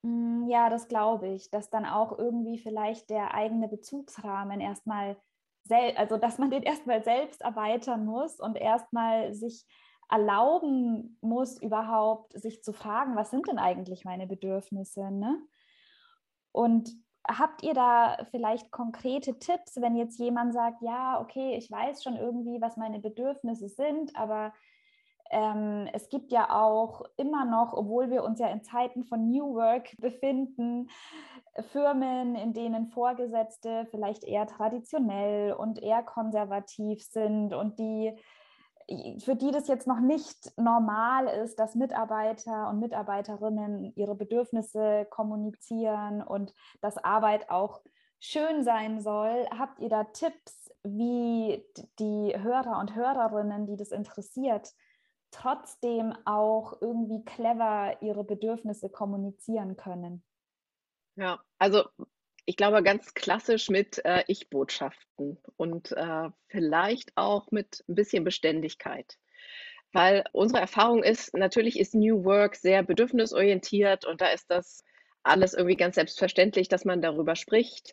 Mm, 0.02 0.48
ja, 0.48 0.70
das 0.70 0.88
glaube 0.88 1.28
ich, 1.28 1.50
dass 1.50 1.70
dann 1.70 1.84
auch 1.84 2.18
irgendwie 2.18 2.58
vielleicht 2.58 3.10
der 3.10 3.34
eigene 3.34 3.68
Bezugsrahmen 3.68 4.60
erstmal, 4.60 5.16
also 5.96 6.16
dass 6.16 6.38
man 6.38 6.50
den 6.50 6.62
erstmal 6.62 7.02
selbst 7.02 7.42
erweitern 7.42 8.06
muss 8.06 8.40
und 8.40 8.56
erstmal 8.56 9.34
sich 9.34 9.66
erlauben 10.10 11.18
muss, 11.20 11.60
überhaupt 11.60 12.32
sich 12.40 12.62
zu 12.62 12.72
fragen, 12.72 13.14
was 13.14 13.30
sind 13.30 13.46
denn 13.48 13.58
eigentlich 13.58 14.04
meine 14.04 14.26
Bedürfnisse? 14.26 15.10
Ne? 15.10 15.38
Und 16.52 16.90
Habt 17.28 17.62
ihr 17.62 17.74
da 17.74 18.16
vielleicht 18.30 18.70
konkrete 18.70 19.38
Tipps, 19.38 19.80
wenn 19.80 19.96
jetzt 19.96 20.18
jemand 20.18 20.54
sagt, 20.54 20.80
ja, 20.80 21.20
okay, 21.20 21.56
ich 21.56 21.70
weiß 21.70 22.02
schon 22.02 22.16
irgendwie, 22.16 22.60
was 22.60 22.78
meine 22.78 23.00
Bedürfnisse 23.00 23.68
sind, 23.68 24.16
aber 24.16 24.54
ähm, 25.30 25.88
es 25.92 26.08
gibt 26.08 26.32
ja 26.32 26.50
auch 26.50 27.02
immer 27.16 27.44
noch, 27.44 27.74
obwohl 27.74 28.10
wir 28.10 28.24
uns 28.24 28.40
ja 28.40 28.48
in 28.48 28.62
Zeiten 28.62 29.04
von 29.04 29.28
New 29.28 29.54
Work 29.54 29.94
befinden, 29.98 30.88
Firmen, 31.72 32.34
in 32.34 32.54
denen 32.54 32.86
Vorgesetzte 32.86 33.86
vielleicht 33.90 34.24
eher 34.24 34.46
traditionell 34.46 35.52
und 35.52 35.82
eher 35.82 36.02
konservativ 36.02 37.02
sind 37.02 37.52
und 37.52 37.78
die 37.78 38.14
für 39.18 39.37
die 39.37 39.51
das 39.51 39.68
jetzt 39.68 39.87
noch 39.87 40.01
nicht 40.01 40.53
normal 40.57 41.27
ist, 41.27 41.59
dass 41.59 41.74
Mitarbeiter 41.74 42.68
und 42.70 42.81
Mitarbeiterinnen 42.81 43.92
ihre 43.96 44.14
Bedürfnisse 44.14 45.07
kommunizieren 45.11 46.22
und 46.22 46.55
dass 46.81 46.96
Arbeit 46.96 47.51
auch 47.51 47.83
schön 48.18 48.64
sein 48.64 49.01
soll. 49.01 49.46
Habt 49.51 49.81
ihr 49.81 49.90
da 49.90 50.05
Tipps, 50.05 50.70
wie 50.83 51.64
die 51.98 52.35
Hörer 52.37 52.79
und 52.79 52.94
Hörerinnen, 52.94 53.66
die 53.66 53.77
das 53.77 53.90
interessiert, 53.90 54.72
trotzdem 55.31 56.14
auch 56.24 56.81
irgendwie 56.81 57.24
clever 57.24 58.01
ihre 58.01 58.24
Bedürfnisse 58.24 58.88
kommunizieren 58.88 59.77
können. 59.77 60.24
Ja, 61.16 61.40
also 61.59 61.85
ich 62.48 62.56
glaube 62.56 62.82
ganz 62.82 63.12
klassisch 63.12 63.68
mit 63.68 64.02
äh, 64.06 64.24
Ich-Botschaften 64.26 65.37
und 65.58 65.92
äh, 65.92 66.30
vielleicht 66.46 67.12
auch 67.14 67.50
mit 67.50 67.84
ein 67.87 67.94
bisschen 67.94 68.24
Beständigkeit. 68.24 69.18
Weil 69.92 70.24
unsere 70.32 70.62
Erfahrung 70.62 71.02
ist, 71.02 71.34
natürlich 71.34 71.78
ist 71.78 71.94
New 71.94 72.24
Work 72.24 72.56
sehr 72.56 72.82
bedürfnisorientiert 72.82 74.06
und 74.06 74.22
da 74.22 74.28
ist 74.28 74.50
das 74.50 74.82
alles 75.22 75.52
irgendwie 75.52 75.76
ganz 75.76 75.96
selbstverständlich, 75.96 76.70
dass 76.70 76.87
man 76.87 77.02
darüber 77.02 77.37
spricht. 77.37 77.92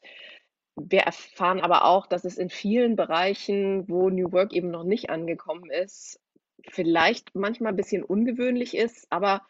Wir 0.77 1.01
erfahren 1.01 1.59
aber 1.59 1.83
auch, 1.83 2.07
dass 2.07 2.23
es 2.23 2.37
in 2.37 2.49
vielen 2.49 2.95
Bereichen, 2.95 3.89
wo 3.89 4.09
New 4.09 4.31
Work 4.31 4.53
eben 4.53 4.71
noch 4.71 4.85
nicht 4.85 5.09
angekommen 5.09 5.69
ist, 5.69 6.21
vielleicht 6.69 7.35
manchmal 7.35 7.73
ein 7.73 7.77
bisschen 7.77 8.05
ungewöhnlich 8.05 8.73
ist, 8.73 9.05
aber 9.09 9.41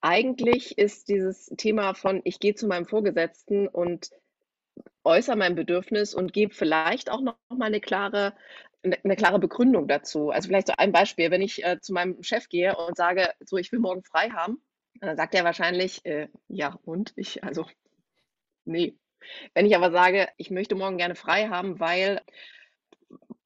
eigentlich 0.00 0.78
ist 0.78 1.10
dieses 1.10 1.52
Thema 1.58 1.92
von 1.92 2.22
ich 2.24 2.40
gehe 2.40 2.54
zu 2.54 2.66
meinem 2.66 2.86
Vorgesetzten 2.86 3.68
und 3.68 4.08
äußere 5.04 5.36
mein 5.36 5.54
Bedürfnis 5.54 6.14
und 6.14 6.32
gebe 6.32 6.54
vielleicht 6.54 7.10
auch 7.10 7.20
noch 7.20 7.36
mal 7.48 7.66
eine 7.66 7.80
klare 7.80 8.34
eine, 8.84 8.98
eine 9.02 9.16
klare 9.16 9.38
Begründung 9.38 9.88
dazu. 9.88 10.30
Also 10.30 10.48
vielleicht 10.48 10.68
so 10.68 10.74
ein 10.76 10.92
Beispiel, 10.92 11.30
wenn 11.30 11.42
ich 11.42 11.64
äh, 11.64 11.80
zu 11.80 11.92
meinem 11.92 12.22
Chef 12.22 12.48
gehe 12.48 12.76
und 12.76 12.96
sage, 12.96 13.32
so 13.40 13.56
ich 13.56 13.72
will 13.72 13.78
morgen 13.80 14.02
frei 14.02 14.30
haben, 14.30 14.62
dann 15.00 15.16
sagt 15.16 15.34
er 15.34 15.44
wahrscheinlich, 15.44 16.04
äh, 16.04 16.28
ja 16.48 16.78
und 16.84 17.12
ich, 17.16 17.42
also 17.42 17.66
nee. 18.64 18.96
Wenn 19.54 19.64
ich 19.64 19.74
aber 19.74 19.90
sage, 19.90 20.28
ich 20.36 20.50
möchte 20.50 20.74
morgen 20.74 20.98
gerne 20.98 21.14
frei 21.14 21.48
haben, 21.48 21.80
weil 21.80 22.20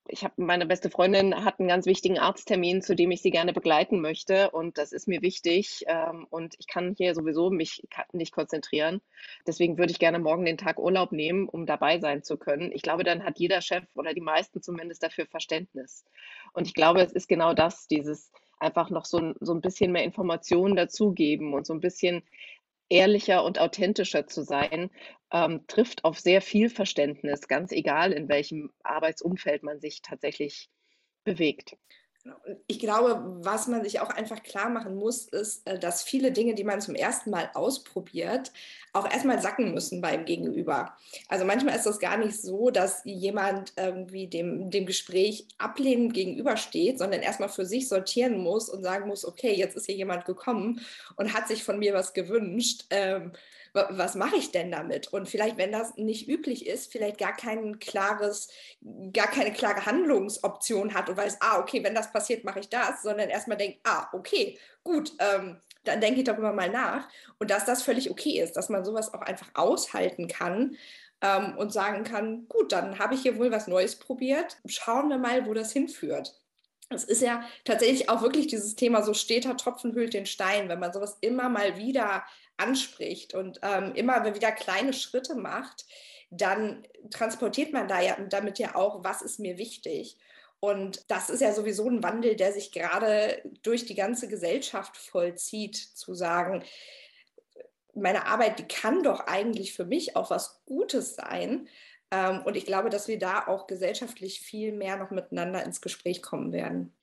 ich 0.09 0.25
habe 0.25 0.35
meine 0.37 0.66
beste 0.66 0.90
Freundin 0.90 1.44
hat 1.44 1.59
einen 1.59 1.68
ganz 1.68 1.87
wichtigen 1.87 2.18
Arzttermin, 2.18 2.83
zu 2.83 2.97
dem 2.97 3.11
ich 3.11 3.23
sie 3.23 3.31
gerne 3.31 3.53
begleiten 3.53 4.01
möchte 4.01 4.51
und 4.51 4.79
das 4.79 4.92
ist 4.92 5.07
mir 5.07 5.23
wichtig 5.23 5.85
ähm, 5.87 6.27
und 6.31 6.55
ich 6.59 6.66
kann 6.66 6.94
hier 6.97 7.14
sowieso 7.14 7.51
mich 7.51 7.87
nicht 8.12 8.33
konzentrieren. 8.33 9.01
Deswegen 9.47 9.79
würde 9.79 9.92
ich 9.92 9.99
gerne 9.99 10.18
morgen 10.18 10.44
den 10.44 10.59
Tag 10.59 10.79
Urlaub 10.79 11.12
nehmen, 11.12 11.49
um 11.49 11.66
dabei 11.66 12.01
sein 12.01 12.23
zu 12.23 12.38
können. 12.38 12.73
Ich 12.73 12.83
glaube, 12.83 13.05
dann 13.05 13.25
hat 13.25 13.38
jeder 13.38 13.61
Chef 13.61 13.85
oder 13.94 14.14
die 14.14 14.21
meisten 14.21 14.62
zumindest 14.62 15.03
dafür 15.03 15.27
Verständnis. 15.27 16.05
Und 16.53 16.66
ich 16.66 16.75
glaube, 16.75 17.01
es 17.03 17.12
ist 17.12 17.29
genau 17.29 17.53
das, 17.53 17.87
dieses 17.87 18.33
einfach 18.59 18.90
noch 18.90 19.05
so 19.05 19.35
so 19.40 19.53
ein 19.53 19.61
bisschen 19.61 19.92
mehr 19.92 20.05
Informationen 20.05 20.75
dazugeben 20.75 21.55
und 21.55 21.66
so 21.66 21.75
ein 21.75 21.81
bisschen 21.81 22.23
ehrlicher 22.88 23.44
und 23.44 23.59
authentischer 23.59 24.27
zu 24.27 24.42
sein, 24.42 24.90
ähm, 25.33 25.64
trifft 25.67 26.05
auf 26.05 26.19
sehr 26.19 26.41
viel 26.41 26.71
Verständnis, 26.71 27.49
ganz 27.49 27.73
egal, 27.73 28.12
in 28.12 28.29
welchem 28.29 28.71
Arbeitsumfeld 28.83 29.62
man 29.62 29.81
sich 29.81 30.03
tatsächlich 30.03 30.71
bewegt. 31.25 31.77
Genau. 32.25 32.37
Ich 32.67 32.81
glaube, 32.81 33.23
was 33.45 33.69
man 33.69 33.85
sich 33.85 34.01
auch 34.01 34.11
einfach 34.11 34.43
klar 34.43 34.69
machen 34.71 34.97
muss, 34.97 35.29
ist, 35.29 35.67
äh, 35.69 35.79
dass 35.79 36.03
viele 36.03 36.33
Dinge, 36.33 36.55
die 36.55 36.64
man 36.64 36.81
zum 36.81 36.95
ersten 36.95 37.31
Mal 37.31 37.51
ausprobiert, 37.55 38.53
auch 38.93 39.09
erstmal 39.11 39.41
sacken 39.41 39.73
müssen 39.73 40.01
beim 40.01 40.25
Gegenüber. 40.25 40.97
Also 41.29 41.45
manchmal 41.45 41.77
ist 41.77 41.87
das 41.87 42.01
gar 42.01 42.17
nicht 42.17 42.41
so, 42.41 42.71
dass 42.71 43.03
jemand 43.05 43.73
irgendwie 43.77 44.27
dem, 44.27 44.71
dem 44.71 44.85
Gespräch 44.85 45.47
ablehnend 45.59 46.12
gegenübersteht, 46.12 46.99
sondern 46.99 47.23
erstmal 47.23 47.51
für 47.51 47.64
sich 47.64 47.88
sortieren 47.88 48.38
muss 48.38 48.69
und 48.69 48.83
sagen 48.83 49.09
muss, 49.09 49.25
okay, 49.25 49.55
jetzt 49.55 49.77
ist 49.77 49.87
hier 49.87 49.97
jemand 49.97 50.25
gekommen 50.25 50.81
und 51.17 51.35
hat 51.35 51.47
sich 51.47 51.62
von 51.62 51.79
mir 51.79 51.95
was 51.95 52.14
gewünscht. 52.14 52.87
Ähm, 52.91 53.33
was 53.72 54.14
mache 54.14 54.37
ich 54.37 54.50
denn 54.50 54.70
damit? 54.70 55.12
Und 55.12 55.28
vielleicht, 55.28 55.57
wenn 55.57 55.72
das 55.72 55.96
nicht 55.96 56.28
üblich 56.28 56.66
ist, 56.66 56.90
vielleicht 56.90 57.18
gar 57.18 57.37
kein 57.37 57.78
klares, 57.78 58.48
gar 59.12 59.28
keine 59.28 59.52
klare 59.52 59.87
Handlungsoption 59.87 60.94
hat 60.94 61.09
und 61.09 61.16
weiß, 61.16 61.38
ah, 61.40 61.59
okay, 61.61 61.83
wenn 61.85 61.94
das 61.94 62.12
passiert, 62.12 62.44
mache 62.44 62.61
ich 62.61 62.68
das, 62.68 63.02
sondern 63.02 63.28
erstmal 63.28 63.59
denkt, 63.59 63.81
ah, 63.85 64.09
okay, 64.12 64.59
gut, 64.85 65.12
ähm, 65.18 65.61
dann 65.85 66.00
denke 66.00 66.20
ich 66.20 66.24
darüber 66.24 66.52
mal 66.52 66.70
nach. 66.70 67.09
Und 67.38 67.50
dass 67.50 67.64
das 67.64 67.83
völlig 67.83 68.11
okay 68.11 68.40
ist, 68.40 68.57
dass 68.57 68.68
man 68.68 68.85
sowas 68.85 69.12
auch 69.14 69.22
einfach 69.22 69.50
aushalten 69.54 70.28
kann. 70.28 70.76
Ähm, 71.20 71.59
und 71.59 71.72
sagen 71.72 72.04
kann, 72.04 72.46
gut, 72.48 72.70
dann 72.70 73.00
habe 73.00 73.14
ich 73.14 73.22
hier 73.22 73.38
wohl 73.38 73.50
was 73.50 73.66
Neues 73.66 73.96
probiert. 73.96 74.57
Schauen 74.66 75.09
wir 75.09 75.18
mal, 75.18 75.46
wo 75.46 75.52
das 75.52 75.72
hinführt. 75.72 76.38
Es 76.90 77.05
ist 77.05 77.20
ja 77.20 77.44
tatsächlich 77.64 78.09
auch 78.09 78.22
wirklich 78.22 78.46
dieses 78.46 78.74
Thema, 78.74 79.03
so 79.03 79.12
steter 79.12 79.57
Tropfen 79.57 79.94
hüllt 79.94 80.14
den 80.14 80.27
Stein, 80.27 80.68
wenn 80.68 80.79
man 80.79 80.92
sowas 80.92 81.18
immer 81.20 81.48
mal 81.48 81.77
wieder 81.77 82.24
anspricht 82.57 83.35
und 83.35 83.61
ähm, 83.62 83.94
immer 83.94 84.24
wieder 84.35 84.53
kleine 84.53 84.92
Schritte 84.92 85.35
macht, 85.35 85.85
dann 86.31 86.87
transportiert 87.11 87.72
man 87.72 87.88
da 87.88 88.01
ja 88.01 88.16
damit 88.29 88.59
ja 88.59 88.74
auch, 88.74 89.05
was 89.05 89.22
ist 89.22 89.38
mir 89.38 89.59
wichtig. 89.59 90.16
Und 90.61 91.05
das 91.09 91.31
ist 91.31 91.40
ja 91.40 91.53
sowieso 91.53 91.88
ein 91.88 92.03
Wandel, 92.03 92.35
der 92.35 92.53
sich 92.53 92.72
gerade 92.72 93.40
durch 93.62 93.87
die 93.87 93.94
ganze 93.94 94.27
Gesellschaft 94.27 94.96
vollzieht, 94.96 95.77
zu 95.77 96.14
sagen, 96.14 96.64
meine 97.94 98.27
Arbeit, 98.27 98.59
die 98.59 98.68
kann 98.68 99.03
doch 99.03 99.20
eigentlich 99.20 99.72
für 99.72 99.85
mich 99.85 100.16
auch 100.16 100.31
was 100.31 100.61
Gutes 100.66 101.16
sein. 101.16 101.68
Ähm, 102.11 102.42
und 102.44 102.57
ich 102.57 102.64
glaube, 102.64 102.90
dass 102.90 103.09
wir 103.09 103.18
da 103.18 103.47
auch 103.47 103.66
gesellschaftlich 103.66 104.40
viel 104.40 104.73
mehr 104.73 104.97
noch 104.97 105.11
miteinander 105.11 105.64
ins 105.64 105.81
Gespräch 105.81 106.23
kommen 106.23 106.53
werden. 106.53 106.94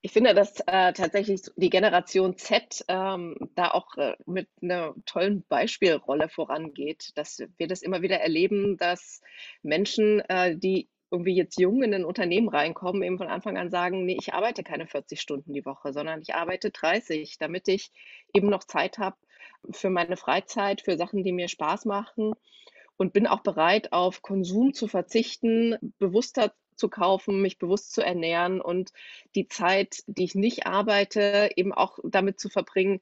Ich 0.00 0.12
finde, 0.12 0.32
dass 0.32 0.60
äh, 0.60 0.92
tatsächlich 0.92 1.42
die 1.56 1.70
Generation 1.70 2.38
Z 2.38 2.84
ähm, 2.86 3.36
da 3.56 3.72
auch 3.72 3.96
äh, 3.96 4.14
mit 4.26 4.48
einer 4.62 4.94
tollen 5.06 5.44
Beispielrolle 5.48 6.28
vorangeht, 6.28 7.10
dass 7.16 7.42
wir 7.56 7.66
das 7.66 7.82
immer 7.82 8.00
wieder 8.00 8.20
erleben, 8.20 8.76
dass 8.76 9.20
Menschen, 9.62 10.20
äh, 10.28 10.56
die 10.56 10.88
irgendwie 11.10 11.34
jetzt 11.34 11.58
jung 11.58 11.82
in 11.82 11.92
ein 11.94 12.04
Unternehmen 12.04 12.48
reinkommen, 12.48 13.02
eben 13.02 13.18
von 13.18 13.26
Anfang 13.26 13.56
an 13.56 13.70
sagen, 13.70 14.04
nee, 14.04 14.18
ich 14.20 14.34
arbeite 14.34 14.62
keine 14.62 14.86
40 14.86 15.20
Stunden 15.20 15.52
die 15.52 15.64
Woche, 15.64 15.92
sondern 15.92 16.20
ich 16.20 16.34
arbeite 16.34 16.70
30, 16.70 17.38
damit 17.38 17.66
ich 17.66 17.90
eben 18.32 18.50
noch 18.50 18.62
Zeit 18.62 18.98
habe 18.98 19.16
für 19.72 19.90
meine 19.90 20.16
Freizeit, 20.16 20.80
für 20.82 20.96
Sachen, 20.96 21.24
die 21.24 21.32
mir 21.32 21.48
Spaß 21.48 21.86
machen 21.86 22.34
und 22.98 23.14
bin 23.14 23.26
auch 23.26 23.40
bereit, 23.40 23.92
auf 23.92 24.20
Konsum 24.20 24.74
zu 24.74 24.88
verzichten, 24.88 25.76
bewusster 25.98 26.52
zu 26.74 26.88
kaufen, 26.88 27.40
mich 27.40 27.58
bewusst 27.58 27.92
zu 27.92 28.02
ernähren 28.02 28.60
und 28.60 28.92
die 29.34 29.48
Zeit, 29.48 30.02
die 30.06 30.24
ich 30.24 30.34
nicht 30.34 30.66
arbeite, 30.66 31.50
eben 31.56 31.72
auch 31.72 31.98
damit 32.04 32.38
zu 32.38 32.48
verbringen, 32.48 33.00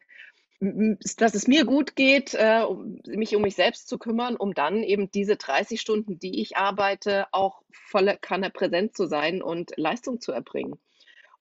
dass 0.60 1.34
es 1.34 1.46
mir 1.46 1.66
gut 1.66 1.96
geht, 1.96 2.34
äh, 2.34 2.64
mich 3.08 3.36
um 3.36 3.42
mich 3.42 3.56
selbst 3.56 3.88
zu 3.88 3.98
kümmern, 3.98 4.36
um 4.36 4.54
dann 4.54 4.82
eben 4.82 5.10
diese 5.10 5.36
30 5.36 5.80
Stunden, 5.80 6.18
die 6.18 6.40
ich 6.40 6.56
arbeite, 6.56 7.26
auch 7.32 7.62
volle 7.70 8.16
Kanne 8.16 8.50
präsent 8.50 8.96
zu 8.96 9.06
sein 9.06 9.42
und 9.42 9.72
Leistung 9.76 10.20
zu 10.20 10.32
erbringen. 10.32 10.78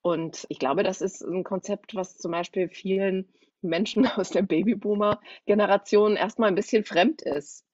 Und 0.02 0.46
ich 0.50 0.60
glaube, 0.60 0.84
das 0.84 1.02
ist 1.02 1.22
ein 1.22 1.44
Konzept, 1.44 1.96
was 1.96 2.18
zum 2.18 2.32
Beispiel 2.32 2.68
vielen 2.68 3.30
Menschen 3.62 4.06
aus 4.08 4.30
der 4.32 4.42
Babyboomer-Generation 4.42 6.18
erstmal 6.18 6.50
ein 6.50 6.56
bisschen 6.56 6.84
fremd 6.84 7.22
ist. 7.22 7.66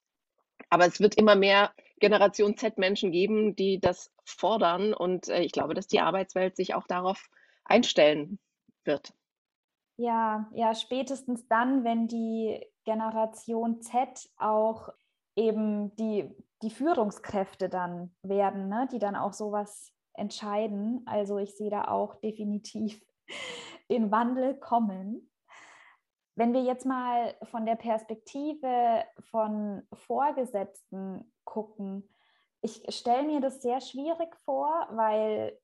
Aber 0.69 0.86
es 0.86 1.00
wird 1.00 1.15
immer 1.15 1.36
mehr 1.36 1.71
Generation 2.00 2.58
Z-Menschen 2.58 3.12
geben, 3.12 3.56
die 3.56 3.80
das 3.80 4.12
fordern. 4.26 4.93
Und 4.93 5.30
äh, 5.30 5.41
ich 5.41 5.52
glaube, 5.52 5.74
dass 5.74 5.88
die 5.88 6.00
Arbeitswelt 6.00 6.56
sich 6.56 6.74
auch 6.74 6.88
darauf 6.88 7.30
einstellen 7.63 8.39
wird. 8.84 9.13
Ja, 9.97 10.50
ja, 10.54 10.74
spätestens 10.74 11.47
dann, 11.47 11.84
wenn 11.84 12.08
die 12.08 12.65
Generation 12.86 13.82
Z 13.82 14.30
auch 14.38 14.89
eben 15.36 15.95
die, 15.95 16.30
die 16.62 16.71
Führungskräfte 16.71 17.69
dann 17.69 18.15
werden, 18.24 18.67
ne, 18.67 18.88
die 18.91 19.00
dann 19.00 19.15
auch 19.15 19.34
sowas 19.34 19.93
entscheiden. 20.13 21.04
Also 21.06 21.38
ich 21.38 21.56
sehe 21.56 21.69
da 21.69 21.86
auch 21.86 22.15
definitiv 22.15 23.02
den 23.89 24.12
Wandel 24.12 24.56
kommen. 24.56 25.31
Wenn 26.42 26.54
wir 26.54 26.64
jetzt 26.64 26.88
mal 26.88 27.36
von 27.44 27.68
der 27.68 27.76
Perspektive 27.76 29.04
von 29.30 29.84
Vorgesetzten 29.94 31.32
gucken, 31.44 32.10
ich 32.64 32.84
stelle 32.90 33.28
mir 33.28 33.42
das 33.42 33.62
sehr 33.62 33.80
schwierig 33.80 34.36
vor, 34.38 34.88
weil, 34.90 35.56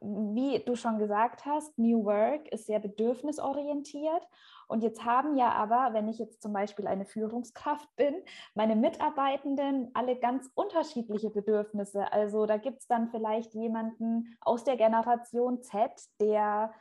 wie 0.00 0.58
du 0.58 0.74
schon 0.74 0.98
gesagt 0.98 1.46
hast, 1.46 1.78
New 1.78 2.04
Work 2.04 2.48
ist 2.48 2.66
sehr 2.66 2.80
bedürfnisorientiert. 2.80 4.26
Und 4.66 4.82
jetzt 4.82 5.04
haben 5.04 5.36
ja 5.36 5.52
aber, 5.52 5.94
wenn 5.94 6.08
ich 6.08 6.18
jetzt 6.18 6.42
zum 6.42 6.52
Beispiel 6.52 6.88
eine 6.88 7.04
Führungskraft 7.04 7.88
bin, 7.94 8.16
meine 8.56 8.74
Mitarbeitenden 8.74 9.92
alle 9.94 10.18
ganz 10.18 10.50
unterschiedliche 10.56 11.30
Bedürfnisse. 11.30 12.12
Also 12.12 12.44
da 12.44 12.56
gibt 12.56 12.80
es 12.80 12.88
dann 12.88 13.08
vielleicht 13.10 13.54
jemanden 13.54 14.36
aus 14.40 14.64
der 14.64 14.76
Generation 14.76 15.62
Z, 15.62 15.92
der 16.20 16.72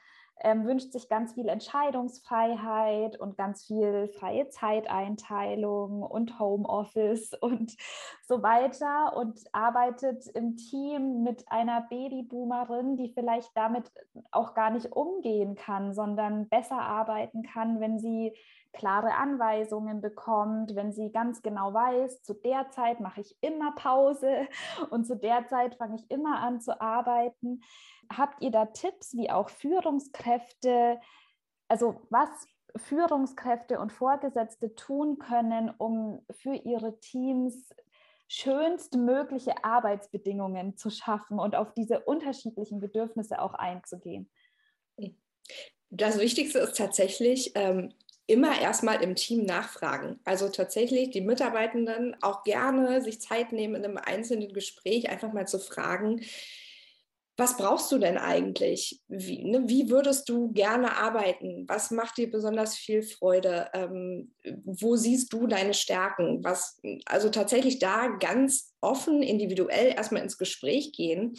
ähm, 0.41 0.65
wünscht 0.65 0.91
sich 0.91 1.10
ganz 1.10 1.34
viel 1.34 1.47
Entscheidungsfreiheit 1.50 3.19
und 3.19 3.38
ganz 3.38 3.65
viel 3.65 4.08
freie 4.19 4.50
Zeiteinteilung 4.50 6.04
und 6.04 6.39
Homeoffice 6.39 7.34
und 7.41 7.76
so 8.28 8.43
weiter 8.43 9.15
und 9.15 9.39
arbeitet 9.52 10.28
im 10.28 10.58
Team 10.58 11.23
mit 11.23 11.45
einer 11.52 11.82
Babyboomerin, 11.89 12.97
die 12.97 13.10
vielleicht 13.10 13.56
damit 13.56 13.91
auch 14.32 14.54
gar 14.54 14.69
nicht 14.69 14.91
umgehen 14.91 15.56
kann, 15.56 15.93
sondern 15.93 16.50
besser 16.50 16.80
arbeiten 16.80 17.43
kann, 17.43 17.80
wenn 17.80 18.00
sie 18.00 18.34
klare 18.73 19.15
Anweisungen 19.15 20.02
bekommt, 20.02 20.76
wenn 20.76 20.91
sie 20.91 21.12
ganz 21.12 21.41
genau 21.41 21.73
weiß, 21.73 22.21
zu 22.23 22.34
der 22.34 22.69
Zeit 22.69 23.00
mache 23.00 23.21
ich 23.21 23.36
immer 23.41 23.73
Pause 23.76 24.47
und 24.91 25.06
zu 25.06 25.15
der 25.15 25.47
Zeit 25.47 25.76
fange 25.76 25.95
ich 25.95 26.12
immer 26.12 26.39
an 26.39 26.62
zu 26.62 26.80
arbeiten. 26.80 27.62
Habt 28.11 28.41
ihr 28.41 28.51
da 28.51 28.65
Tipps, 28.65 29.13
wie 29.13 29.29
auch 29.29 29.49
Führungskräfte, 29.49 30.99
also 31.67 32.01
was 32.09 32.29
Führungskräfte 32.75 33.79
und 33.79 33.91
Vorgesetzte 33.91 34.75
tun 34.75 35.17
können, 35.19 35.71
um 35.77 36.25
für 36.31 36.55
ihre 36.55 36.99
Teams 36.99 37.73
schönstmögliche 38.27 39.63
Arbeitsbedingungen 39.63 40.75
zu 40.75 40.89
schaffen 40.89 41.39
und 41.39 41.55
auf 41.55 41.73
diese 41.73 42.01
unterschiedlichen 42.01 42.79
Bedürfnisse 42.79 43.41
auch 43.41 43.53
einzugehen? 43.53 44.29
Das 45.89 46.19
Wichtigste 46.19 46.59
ist 46.59 46.77
tatsächlich, 46.77 47.53
ähm, 47.55 47.93
immer 48.27 48.59
erstmal 48.59 49.01
im 49.01 49.15
Team 49.15 49.45
nachfragen. 49.45 50.19
Also 50.25 50.49
tatsächlich 50.49 51.11
die 51.11 51.21
Mitarbeitenden 51.21 52.15
auch 52.21 52.43
gerne 52.43 53.01
sich 53.01 53.21
Zeit 53.21 53.53
nehmen, 53.53 53.75
in 53.75 53.85
einem 53.85 53.97
einzelnen 53.97 54.51
Gespräch 54.53 55.09
einfach 55.09 55.31
mal 55.31 55.47
zu 55.47 55.59
fragen, 55.59 56.21
was 57.38 57.56
brauchst 57.56 57.91
du 57.91 58.00
denn 58.00 58.17
eigentlich? 58.17 59.00
Wie, 59.08 59.43
ne, 59.43 59.63
wie, 59.67 59.89
würdest 59.89 60.28
du 60.28 60.52
gerne 60.54 60.97
arbeiten? 60.97 61.65
Was 61.67 61.91
macht 61.91 62.17
dir 62.17 62.32
besonders 62.32 62.76
viel 62.76 63.04
Freude? 63.04 63.69
Ähm, 63.73 64.34
wo 64.65 64.95
siehst 64.95 65.32
du 65.32 65.45
deine 65.45 65.76
Stärken? 65.76 66.43
Was, 66.43 66.82
also 67.06 67.30
tatsächlich 67.30 67.78
da 67.78 68.08
ganz 68.19 68.73
offen, 68.82 69.21
individuell 69.21 69.93
erstmal 69.95 70.23
ins 70.23 70.39
Gespräch 70.39 70.93
gehen 70.93 71.36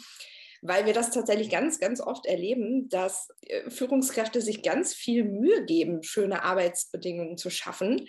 weil 0.61 0.85
wir 0.85 0.93
das 0.93 1.11
tatsächlich 1.11 1.49
ganz, 1.49 1.79
ganz 1.79 2.01
oft 2.01 2.25
erleben, 2.25 2.89
dass 2.89 3.29
äh, 3.41 3.69
Führungskräfte 3.69 4.41
sich 4.41 4.61
ganz 4.63 4.93
viel 4.93 5.23
Mühe 5.23 5.65
geben, 5.65 6.03
schöne 6.03 6.43
Arbeitsbedingungen 6.43 7.37
zu 7.37 7.49
schaffen. 7.49 8.07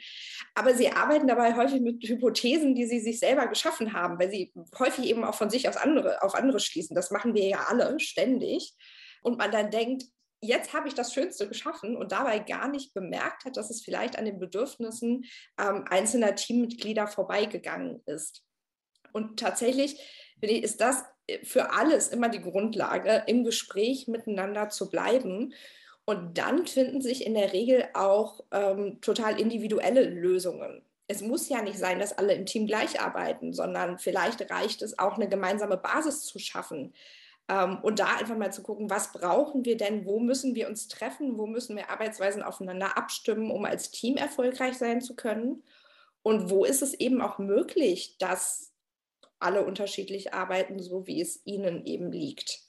Aber 0.54 0.74
sie 0.74 0.90
arbeiten 0.90 1.28
dabei 1.28 1.56
häufig 1.56 1.80
mit 1.80 2.02
Hypothesen, 2.02 2.74
die 2.74 2.86
sie 2.86 3.00
sich 3.00 3.18
selber 3.18 3.46
geschaffen 3.46 3.92
haben, 3.92 4.18
weil 4.18 4.30
sie 4.30 4.52
häufig 4.78 5.06
eben 5.06 5.24
auch 5.24 5.34
von 5.34 5.50
sich 5.50 5.68
aus 5.68 5.76
andere, 5.76 6.22
auf 6.22 6.34
andere 6.34 6.60
schließen. 6.60 6.94
Das 6.94 7.10
machen 7.10 7.34
wir 7.34 7.46
ja 7.46 7.66
alle 7.68 7.98
ständig. 8.00 8.74
Und 9.22 9.38
man 9.38 9.50
dann 9.50 9.70
denkt, 9.70 10.04
jetzt 10.40 10.72
habe 10.72 10.88
ich 10.88 10.94
das 10.94 11.12
Schönste 11.12 11.48
geschaffen 11.48 11.96
und 11.96 12.12
dabei 12.12 12.38
gar 12.38 12.68
nicht 12.68 12.94
bemerkt 12.94 13.44
hat, 13.44 13.56
dass 13.56 13.70
es 13.70 13.82
vielleicht 13.82 14.18
an 14.18 14.24
den 14.24 14.38
Bedürfnissen 14.38 15.24
ähm, 15.58 15.84
einzelner 15.88 16.34
Teammitglieder 16.34 17.06
vorbeigegangen 17.06 18.02
ist. 18.06 18.42
Und 19.12 19.38
tatsächlich 19.38 20.00
ist 20.40 20.80
das 20.80 21.04
für 21.42 21.72
alles 21.72 22.08
immer 22.08 22.28
die 22.28 22.42
Grundlage, 22.42 23.24
im 23.26 23.44
Gespräch 23.44 24.08
miteinander 24.08 24.68
zu 24.68 24.90
bleiben. 24.90 25.52
Und 26.04 26.38
dann 26.38 26.66
finden 26.66 27.00
sich 27.00 27.26
in 27.26 27.34
der 27.34 27.52
Regel 27.52 27.84
auch 27.94 28.40
ähm, 28.50 29.00
total 29.00 29.38
individuelle 29.38 30.04
Lösungen. 30.04 30.82
Es 31.06 31.22
muss 31.22 31.48
ja 31.48 31.62
nicht 31.62 31.78
sein, 31.78 31.98
dass 31.98 32.16
alle 32.16 32.34
im 32.34 32.46
Team 32.46 32.66
gleich 32.66 33.00
arbeiten, 33.00 33.52
sondern 33.52 33.98
vielleicht 33.98 34.50
reicht 34.50 34.82
es 34.82 34.98
auch, 34.98 35.16
eine 35.16 35.28
gemeinsame 35.28 35.76
Basis 35.76 36.24
zu 36.24 36.38
schaffen. 36.38 36.94
Ähm, 37.48 37.78
und 37.82 37.98
da 37.98 38.16
einfach 38.16 38.36
mal 38.36 38.52
zu 38.52 38.62
gucken, 38.62 38.90
was 38.90 39.12
brauchen 39.12 39.64
wir 39.64 39.76
denn, 39.76 40.04
wo 40.04 40.20
müssen 40.20 40.54
wir 40.54 40.68
uns 40.68 40.88
treffen, 40.88 41.36
wo 41.36 41.46
müssen 41.46 41.76
wir 41.76 41.90
Arbeitsweisen 41.90 42.42
aufeinander 42.42 42.96
abstimmen, 42.96 43.50
um 43.50 43.64
als 43.64 43.90
Team 43.90 44.16
erfolgreich 44.16 44.78
sein 44.78 45.00
zu 45.00 45.16
können. 45.16 45.62
Und 46.22 46.50
wo 46.50 46.64
ist 46.64 46.82
es 46.82 46.94
eben 46.94 47.20
auch 47.20 47.38
möglich, 47.38 48.16
dass 48.18 48.69
alle 49.40 49.64
unterschiedlich 49.64 50.34
arbeiten, 50.34 50.80
so 50.80 51.06
wie 51.06 51.20
es 51.20 51.40
ihnen 51.44 51.84
eben 51.86 52.12
liegt. 52.12 52.60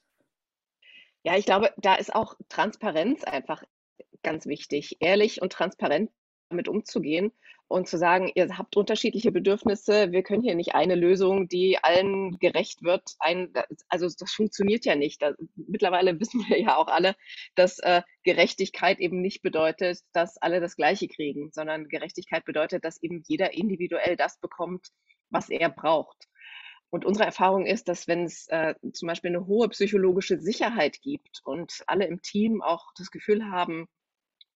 Ja, 1.24 1.38
ich 1.38 1.46
glaube, 1.46 1.72
da 1.78 1.96
ist 1.96 2.16
auch 2.16 2.36
Transparenz 2.50 3.24
einfach 3.24 3.64
ganz 4.24 4.46
wichtig, 4.46 4.98
ehrlich 5.00 5.42
und 5.42 5.52
transparent 5.52 6.12
damit 6.50 6.68
umzugehen 6.68 7.32
und 7.72 7.88
zu 7.88 7.98
sagen, 7.98 8.30
ihr 8.36 8.58
habt 8.58 8.76
unterschiedliche 8.76 9.32
Bedürfnisse, 9.32 10.12
wir 10.12 10.24
können 10.24 10.44
hier 10.44 10.56
nicht 10.56 10.76
eine 10.76 10.96
Lösung, 10.96 11.48
die 11.48 11.78
allen 11.82 12.38
gerecht 12.40 12.84
wird. 12.84 13.16
Ein, 13.20 13.54
also 13.88 14.08
das 14.20 14.32
funktioniert 14.34 14.86
ja 14.86 14.96
nicht. 14.96 15.22
Da, 15.22 15.34
mittlerweile 15.56 16.20
wissen 16.20 16.44
wir 16.48 16.60
ja 16.60 16.76
auch 16.76 16.88
alle, 16.88 17.16
dass 17.56 17.80
äh, 17.80 18.02
Gerechtigkeit 18.24 19.00
eben 19.00 19.22
nicht 19.22 19.42
bedeutet, 19.42 20.00
dass 20.12 20.38
alle 20.38 20.60
das 20.60 20.76
Gleiche 20.76 21.08
kriegen, 21.08 21.52
sondern 21.52 21.88
Gerechtigkeit 21.88 22.44
bedeutet, 22.46 22.84
dass 22.84 23.02
eben 23.02 23.24
jeder 23.28 23.54
individuell 23.54 24.18
das 24.18 24.40
bekommt, 24.40 24.88
was 25.30 25.50
er 25.50 25.70
braucht. 25.70 26.28
Und 26.92 27.06
unsere 27.06 27.26
Erfahrung 27.26 27.66
ist, 27.66 27.88
dass 27.88 28.08
wenn 28.08 28.26
es 28.26 28.48
äh, 28.50 28.76
zum 28.92 29.08
Beispiel 29.08 29.30
eine 29.30 29.48
hohe 29.48 29.70
psychologische 29.70 30.40
Sicherheit 30.40 31.02
gibt 31.02 31.42
und 31.46 31.84
alle 31.88 32.06
im 32.06 32.22
Team 32.22 32.62
auch 32.62 32.92
das 32.98 33.12
Gefühl 33.12 33.50
haben, 33.50 33.88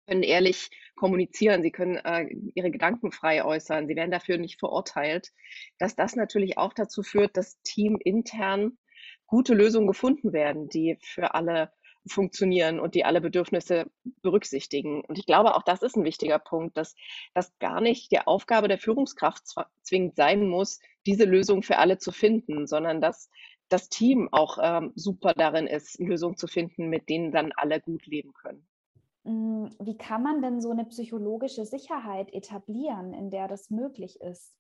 können 0.07 0.25
ehrlich 0.25 0.69
kommunizieren, 0.97 1.63
sie 1.63 1.71
können 1.71 1.97
äh, 1.97 2.27
ihre 2.55 2.73
Gedanken 2.73 3.13
frei 3.13 3.45
äußern, 3.45 3.87
sie 3.87 3.97
werden 3.97 4.11
dafür 4.11 4.37
nicht 4.37 4.59
verurteilt, 4.59 5.33
dass 5.79 5.95
das 5.95 6.17
natürlich 6.17 6.59
auch 6.59 6.75
dazu 6.75 7.03
führt, 7.03 7.37
dass 7.37 7.63
Team 7.63 7.99
intern 8.03 8.79
gute 9.27 9.55
Lösungen 9.55 9.87
gefunden 9.87 10.33
werden, 10.33 10.69
die 10.69 10.99
für 11.01 11.35
alle 11.35 11.73
funktionieren 12.07 12.81
und 12.81 12.95
die 12.95 13.05
alle 13.05 13.21
Bedürfnisse 13.21 13.91
berücksichtigen. 14.23 15.03
Und 15.05 15.19
ich 15.19 15.27
glaube, 15.27 15.55
auch 15.55 15.63
das 15.63 15.83
ist 15.83 15.97
ein 15.97 16.05
wichtiger 16.05 16.39
Punkt, 16.39 16.77
dass 16.77 16.95
das 17.33 17.57
gar 17.59 17.81
nicht 17.81 18.13
die 18.13 18.21
Aufgabe 18.21 18.69
der 18.69 18.79
Führungskraft 18.79 19.45
zwingend 19.83 20.17
sein 20.17 20.49
muss, 20.49 20.81
diese 21.07 21.25
Lösung 21.25 21.63
für 21.63 21.79
alle 21.79 21.99
zu 21.99 22.13
finden, 22.13 22.67
sondern 22.67 23.01
dass 23.01 23.31
das 23.69 23.89
Team 23.89 24.29
auch 24.33 24.59
ähm, 24.63 24.93
super 24.95 25.33
darin 25.35 25.67
ist, 25.67 25.99
Lösungen 25.99 26.37
zu 26.37 26.47
finden, 26.47 26.89
mit 26.89 27.09
denen 27.09 27.33
dann 27.33 27.53
alle 27.53 27.81
gut 27.81 28.07
leben 28.07 28.33
können. 28.35 28.67
Mm, 29.25 29.69
wie 29.81 29.97
kann 29.97 30.23
man 30.23 30.43
denn 30.43 30.61
so 30.61 30.71
eine 30.71 30.85
psychologische 30.85 31.65
Sicherheit 31.65 32.33
etablieren, 32.33 33.15
in 33.15 33.31
der 33.31 33.49
das 33.49 33.71
möglich 33.71 34.21
ist? 34.21 34.55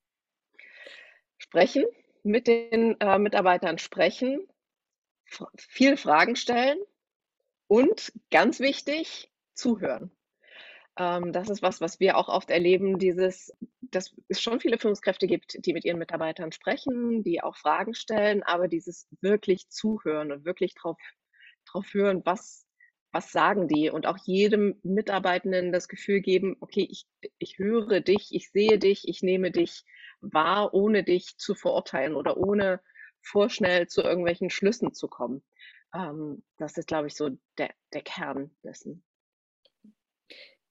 Sprechen, 1.36 1.84
mit 2.22 2.46
den 2.46 2.98
äh, 3.00 3.18
Mitarbeitern 3.18 3.78
sprechen, 3.78 4.48
viel 5.56 5.96
Fragen 5.96 6.36
stellen, 6.36 6.78
und 7.68 8.12
ganz 8.30 8.60
wichtig, 8.60 9.30
zuhören. 9.54 10.10
Ähm, 10.96 11.32
das 11.32 11.48
ist 11.48 11.62
was, 11.62 11.80
was 11.80 11.98
wir 11.98 12.16
auch 12.16 12.28
oft 12.28 12.50
erleben, 12.50 12.98
dieses, 12.98 13.52
dass 13.80 14.14
es 14.28 14.40
schon 14.40 14.60
viele 14.60 14.78
Führungskräfte 14.78 15.26
gibt, 15.26 15.64
die 15.66 15.72
mit 15.72 15.84
ihren 15.84 15.98
Mitarbeitern 15.98 16.52
sprechen, 16.52 17.24
die 17.24 17.42
auch 17.42 17.56
Fragen 17.56 17.94
stellen, 17.94 18.42
aber 18.42 18.68
dieses 18.68 19.08
wirklich 19.20 19.68
zuhören 19.68 20.30
und 20.30 20.44
wirklich 20.44 20.74
drauf, 20.74 20.96
drauf 21.66 21.86
hören, 21.92 22.22
was, 22.24 22.66
was 23.10 23.32
sagen 23.32 23.66
die 23.66 23.90
und 23.90 24.06
auch 24.06 24.18
jedem 24.24 24.78
Mitarbeitenden 24.82 25.72
das 25.72 25.88
Gefühl 25.88 26.20
geben, 26.20 26.56
okay, 26.60 26.86
ich, 26.88 27.06
ich 27.38 27.58
höre 27.58 28.00
dich, 28.00 28.28
ich 28.32 28.50
sehe 28.50 28.78
dich, 28.78 29.08
ich 29.08 29.22
nehme 29.22 29.50
dich 29.50 29.84
wahr, 30.20 30.74
ohne 30.74 31.02
dich 31.02 31.36
zu 31.38 31.54
verurteilen 31.56 32.14
oder 32.14 32.36
ohne 32.36 32.80
vorschnell 33.20 33.88
zu 33.88 34.02
irgendwelchen 34.02 34.50
Schlüssen 34.50 34.92
zu 34.92 35.08
kommen. 35.08 35.42
Ähm, 35.94 36.42
das 36.58 36.76
ist, 36.76 36.88
glaube 36.88 37.06
ich, 37.06 37.14
so 37.14 37.30
der, 37.58 37.70
der 37.92 38.02
Kern 38.02 38.50
dessen. 38.62 39.02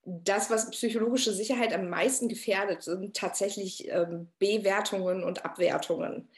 Das, 0.05 0.49
was 0.49 0.69
psychologische 0.71 1.33
Sicherheit 1.33 1.73
am 1.73 1.87
meisten 1.87 2.27
gefährdet, 2.27 2.83
sind 2.83 3.15
tatsächlich 3.15 3.87
ähm, 3.89 4.31
Bewertungen 4.37 5.23
und 5.23 5.45
Abwertungen. 5.45 6.29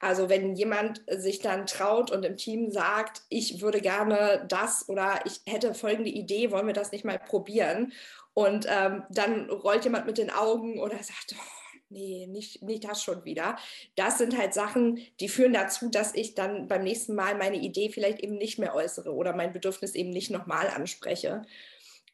Also 0.00 0.28
wenn 0.28 0.54
jemand 0.56 1.02
sich 1.08 1.38
dann 1.38 1.66
traut 1.66 2.10
und 2.10 2.24
im 2.24 2.36
Team 2.36 2.70
sagt, 2.70 3.22
ich 3.28 3.62
würde 3.62 3.80
gerne 3.80 4.44
das 4.48 4.88
oder 4.88 5.20
ich 5.24 5.40
hätte 5.46 5.72
folgende 5.74 6.10
Idee, 6.10 6.50
wollen 6.50 6.66
wir 6.66 6.74
das 6.74 6.90
nicht 6.90 7.04
mal 7.04 7.18
probieren? 7.18 7.92
Und 8.34 8.66
ähm, 8.68 9.04
dann 9.10 9.48
rollt 9.48 9.84
jemand 9.84 10.06
mit 10.06 10.18
den 10.18 10.30
Augen 10.30 10.80
oder 10.80 10.96
sagt, 11.02 11.36
oh, 11.38 11.63
nee, 11.88 12.26
nicht, 12.26 12.62
nicht 12.62 12.84
das 12.84 13.02
schon 13.02 13.24
wieder. 13.24 13.56
Das 13.96 14.18
sind 14.18 14.36
halt 14.36 14.54
Sachen, 14.54 15.00
die 15.20 15.28
führen 15.28 15.52
dazu, 15.52 15.88
dass 15.88 16.14
ich 16.14 16.34
dann 16.34 16.68
beim 16.68 16.82
nächsten 16.82 17.14
Mal 17.14 17.36
meine 17.36 17.56
Idee 17.56 17.90
vielleicht 17.90 18.20
eben 18.20 18.36
nicht 18.36 18.58
mehr 18.58 18.74
äußere 18.74 19.14
oder 19.14 19.34
mein 19.34 19.52
Bedürfnis 19.52 19.94
eben 19.94 20.10
nicht 20.10 20.30
nochmal 20.30 20.68
anspreche. 20.68 21.42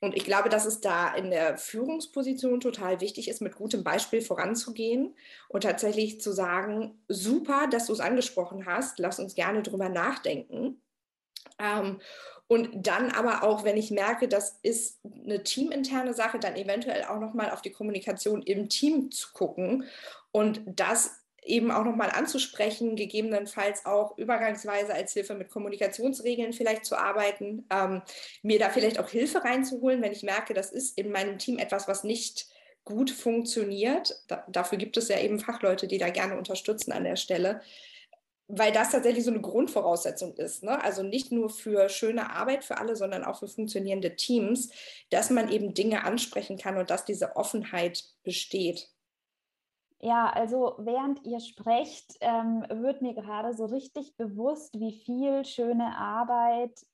Und 0.03 0.17
ich 0.17 0.25
glaube, 0.25 0.49
dass 0.49 0.65
es 0.65 0.81
da 0.81 1.15
in 1.15 1.31
der 1.31 1.59
Führungsposition 1.59 2.61
total 2.61 3.03
wichtig 3.03 3.29
ist, 3.29 3.43
mit 3.43 3.55
gutem 3.55 3.85
Beispiel 3.85 4.23
voranzugehen 4.23 5.15
und 5.49 5.63
tatsächlich 5.63 6.23
zu 6.23 6.33
sagen, 6.33 6.99
super, 7.09 7.69
dass 7.71 7.87
du 7.87 7.93
es 7.93 8.01
angesprochen 8.01 8.65
hast, 8.65 8.99
lass 8.99 9.21
uns 9.21 9.35
gerne 9.35 9.63
drüber 9.63 9.91
nachdenken. 9.91 10.81
Ähm, 11.59 12.01
und 12.49 12.69
dann 12.87 13.13
aber 13.13 13.45
auch, 13.45 13.63
wenn 13.63 13.77
ich 13.77 13.93
merke, 13.93 14.27
das 14.27 14.59
ist 14.63 14.99
eine 15.25 15.45
teaminterne 15.45 16.15
Sache, 16.15 16.41
dann 16.41 16.57
eventuell 16.57 17.05
auch 17.05 17.21
nochmal 17.21 17.51
auf 17.51 17.63
die 17.63 17.71
Kommunikation 17.71 18.43
im 18.43 18.69
Team 18.69 19.13
zu 19.13 19.33
gucken 19.33 19.85
und 20.33 20.61
das 20.67 21.21
eben 21.45 21.71
auch 21.71 21.85
nochmal 21.85 22.11
anzusprechen, 22.11 22.97
gegebenenfalls 22.97 23.87
auch 23.87 24.17
übergangsweise 24.19 24.93
als 24.93 25.13
Hilfe 25.13 25.35
mit 25.35 25.51
Kommunikationsregeln 25.51 26.53
vielleicht 26.53 26.85
zu 26.85 26.97
arbeiten, 26.97 27.67
ähm, 27.71 28.03
mir 28.43 28.59
da 28.59 28.69
vielleicht 28.69 28.99
auch 28.99 29.09
Hilfe 29.09 29.45
reinzuholen, 29.45 30.03
wenn 30.03 30.13
ich 30.13 30.23
merke, 30.23 30.55
das 30.55 30.71
ist 30.71 30.99
in 30.99 31.11
meinem 31.11 31.39
Team 31.39 31.59
etwas, 31.59 31.89
was 31.89 32.05
nicht 32.05 32.49
gut 32.85 33.11
funktioniert. 33.11 34.23
Da, 34.29 34.45
dafür 34.49 34.79
gibt 34.79 34.97
es 34.97 35.09
ja 35.09 35.19
eben 35.19 35.39
Fachleute, 35.39 35.87
die 35.87 35.99
da 35.99 36.11
gerne 36.11 36.37
unterstützen 36.37 36.93
an 36.93 37.05
der 37.05 37.17
Stelle, 37.17 37.63
weil 38.53 38.73
das 38.73 38.91
tatsächlich 38.91 39.25
so 39.25 39.31
eine 39.31 39.41
Grundvoraussetzung 39.41 40.35
ist. 40.35 40.63
Ne? 40.63 40.83
Also 40.83 41.03
nicht 41.03 41.33
nur 41.33 41.51
für 41.51 41.89
schöne 41.89 42.31
Arbeit 42.31 42.65
für 42.65 42.79
alle, 42.79 42.97
sondern 42.97 43.25
auch 43.25 43.39
für 43.39 43.49
funktionierende 43.49 44.17
Teams, 44.17 44.71
dass 45.11 45.31
man 45.31 45.51
eben 45.51 45.75
Dinge 45.75 46.05
ansprechen 46.05 46.59
kann 46.59 46.77
und 46.77 46.91
dass 46.91 47.05
diese 47.05 47.37
Offenheit 47.37 48.05
besteht. 48.23 48.91
Ja, 50.03 50.31
also 50.31 50.77
während 50.79 51.25
ihr 51.27 51.41
sprecht, 51.41 52.17
ähm, 52.21 52.65
wird 52.71 53.03
mir 53.03 53.15
gerade 53.15 53.55
so 53.55 53.67
richtig 53.67 54.17
bewusst, 54.17 54.79
wie 54.81 54.93
viel 55.05 55.45
schöne 55.45 55.97
Arbeit 55.97 56.87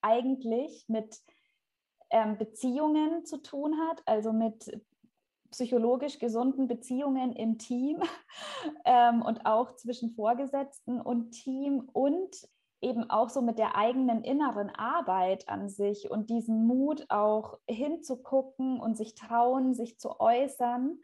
eigentlich 0.00 0.84
mit 0.86 1.18
ähm, 2.10 2.38
Beziehungen 2.38 3.24
zu 3.24 3.42
tun 3.42 3.76
hat, 3.88 4.02
also 4.06 4.32
mit 4.32 4.80
psychologisch 5.50 6.18
gesunden 6.18 6.68
Beziehungen 6.68 7.32
im 7.32 7.58
Team 7.58 8.02
ähm, 8.84 9.22
und 9.22 9.46
auch 9.46 9.76
zwischen 9.76 10.10
Vorgesetzten 10.10 11.00
und 11.00 11.32
Team 11.32 11.88
und 11.92 12.48
eben 12.80 13.10
auch 13.10 13.28
so 13.28 13.42
mit 13.42 13.58
der 13.58 13.76
eigenen 13.76 14.24
inneren 14.24 14.70
Arbeit 14.70 15.48
an 15.48 15.68
sich 15.68 16.10
und 16.10 16.30
diesen 16.30 16.66
Mut 16.66 17.06
auch 17.10 17.58
hinzugucken 17.68 18.80
und 18.80 18.96
sich 18.96 19.14
trauen, 19.14 19.74
sich 19.74 19.98
zu 19.98 20.18
äußern. 20.18 20.98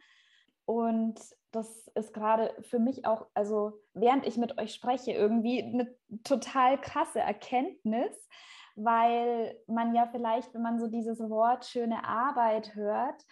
Und 0.65 1.21
das 1.53 1.89
ist 1.95 2.13
gerade 2.13 2.55
für 2.63 2.79
mich 2.79 3.07
auch, 3.07 3.27
also 3.35 3.81
während 3.95 4.27
ich 4.27 4.37
mit 4.37 4.59
euch 4.59 4.75
spreche, 4.75 5.13
irgendwie 5.13 5.63
eine 5.63 5.95
total 6.25 6.81
krasse 6.81 7.21
Erkenntnis, 7.21 8.29
weil 8.75 9.57
man 9.67 9.95
ja 9.95 10.07
vielleicht, 10.07 10.55
wenn 10.55 10.63
man 10.63 10.79
so 10.79 10.87
dieses 10.87 11.19
Wort 11.21 11.65
schöne 11.67 12.05
Arbeit 12.05 12.75
hört, 12.75 13.25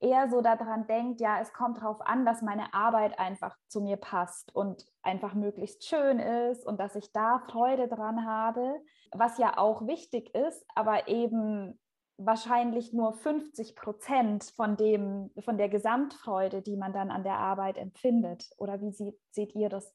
eher 0.00 0.28
so 0.28 0.40
daran 0.40 0.86
denkt, 0.86 1.20
ja, 1.20 1.40
es 1.40 1.52
kommt 1.52 1.78
darauf 1.78 2.00
an, 2.00 2.24
dass 2.24 2.42
meine 2.42 2.74
Arbeit 2.74 3.18
einfach 3.18 3.56
zu 3.68 3.80
mir 3.80 3.96
passt 3.96 4.54
und 4.54 4.84
einfach 5.02 5.34
möglichst 5.34 5.86
schön 5.86 6.18
ist 6.18 6.66
und 6.66 6.78
dass 6.78 6.94
ich 6.96 7.12
da 7.12 7.38
Freude 7.38 7.88
dran 7.88 8.26
habe, 8.26 8.80
was 9.12 9.38
ja 9.38 9.56
auch 9.56 9.86
wichtig 9.86 10.34
ist, 10.34 10.64
aber 10.74 11.08
eben 11.08 11.78
wahrscheinlich 12.18 12.92
nur 12.92 13.12
50 13.12 13.76
Prozent 13.76 14.44
von, 14.56 14.76
dem, 14.76 15.30
von 15.38 15.58
der 15.58 15.68
Gesamtfreude, 15.68 16.62
die 16.62 16.76
man 16.76 16.92
dann 16.92 17.10
an 17.10 17.24
der 17.24 17.38
Arbeit 17.38 17.76
empfindet. 17.76 18.50
Oder 18.56 18.80
wie 18.80 18.92
sieht, 18.92 19.18
seht 19.30 19.54
ihr 19.54 19.68
das? 19.68 19.92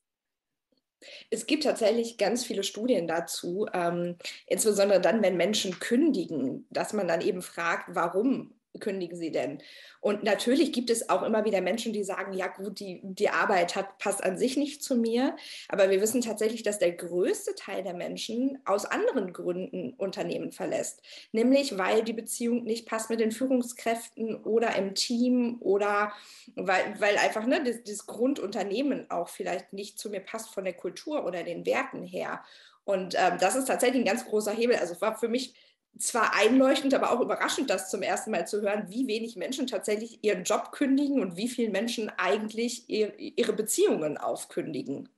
Es 1.31 1.47
gibt 1.47 1.63
tatsächlich 1.63 2.19
ganz 2.19 2.45
viele 2.45 2.63
Studien 2.63 3.07
dazu, 3.07 3.65
ähm, 3.73 4.17
insbesondere 4.45 5.01
dann, 5.01 5.23
wenn 5.23 5.35
Menschen 5.35 5.79
kündigen, 5.79 6.67
dass 6.69 6.93
man 6.93 7.07
dann 7.07 7.21
eben 7.21 7.41
fragt, 7.41 7.95
warum 7.95 8.53
kündigen 8.79 9.17
sie 9.17 9.31
denn? 9.31 9.61
Und 9.99 10.23
natürlich 10.23 10.73
gibt 10.73 10.89
es 10.89 11.09
auch 11.09 11.23
immer 11.23 11.45
wieder 11.45 11.61
Menschen, 11.61 11.93
die 11.93 12.03
sagen, 12.03 12.33
ja 12.33 12.47
gut, 12.47 12.79
die, 12.79 13.01
die 13.03 13.29
Arbeit 13.29 13.75
hat, 13.75 13.97
passt 13.97 14.23
an 14.23 14.37
sich 14.37 14.57
nicht 14.57 14.83
zu 14.83 14.95
mir. 14.95 15.35
Aber 15.69 15.89
wir 15.89 16.01
wissen 16.01 16.21
tatsächlich, 16.21 16.63
dass 16.63 16.79
der 16.79 16.91
größte 16.91 17.55
Teil 17.55 17.83
der 17.83 17.93
Menschen 17.93 18.59
aus 18.65 18.85
anderen 18.85 19.33
Gründen 19.33 19.93
Unternehmen 19.93 20.51
verlässt. 20.51 21.01
Nämlich, 21.31 21.77
weil 21.77 22.03
die 22.03 22.13
Beziehung 22.13 22.63
nicht 22.63 22.87
passt 22.87 23.09
mit 23.09 23.19
den 23.19 23.31
Führungskräften 23.31 24.35
oder 24.43 24.75
im 24.75 24.95
Team 24.95 25.57
oder 25.59 26.11
weil, 26.55 26.95
weil 26.99 27.17
einfach 27.17 27.45
ne, 27.45 27.63
das, 27.63 27.83
das 27.83 28.07
Grundunternehmen 28.07 29.09
auch 29.11 29.29
vielleicht 29.29 29.73
nicht 29.73 29.99
zu 29.99 30.09
mir 30.09 30.21
passt 30.21 30.53
von 30.53 30.63
der 30.63 30.73
Kultur 30.73 31.25
oder 31.25 31.43
den 31.43 31.65
Werten 31.65 32.03
her. 32.03 32.43
Und 32.83 33.15
ähm, 33.15 33.37
das 33.39 33.55
ist 33.55 33.67
tatsächlich 33.67 34.01
ein 34.01 34.05
ganz 34.05 34.25
großer 34.25 34.51
Hebel. 34.51 34.75
Also 34.77 34.93
es 34.93 35.01
war 35.01 35.17
für 35.17 35.29
mich 35.29 35.53
zwar 35.97 36.35
einleuchtend, 36.35 36.93
aber 36.93 37.11
auch 37.11 37.21
überraschend, 37.21 37.69
das 37.69 37.89
zum 37.89 38.01
ersten 38.01 38.31
Mal 38.31 38.47
zu 38.47 38.61
hören, 38.61 38.85
wie 38.89 39.07
wenig 39.07 39.35
Menschen 39.35 39.67
tatsächlich 39.67 40.19
ihren 40.23 40.43
Job 40.43 40.71
kündigen 40.71 41.21
und 41.21 41.37
wie 41.37 41.47
viele 41.47 41.69
Menschen 41.69 42.09
eigentlich 42.17 42.89
ihre 42.89 43.53
Beziehungen 43.53 44.17
aufkündigen. 44.17 45.09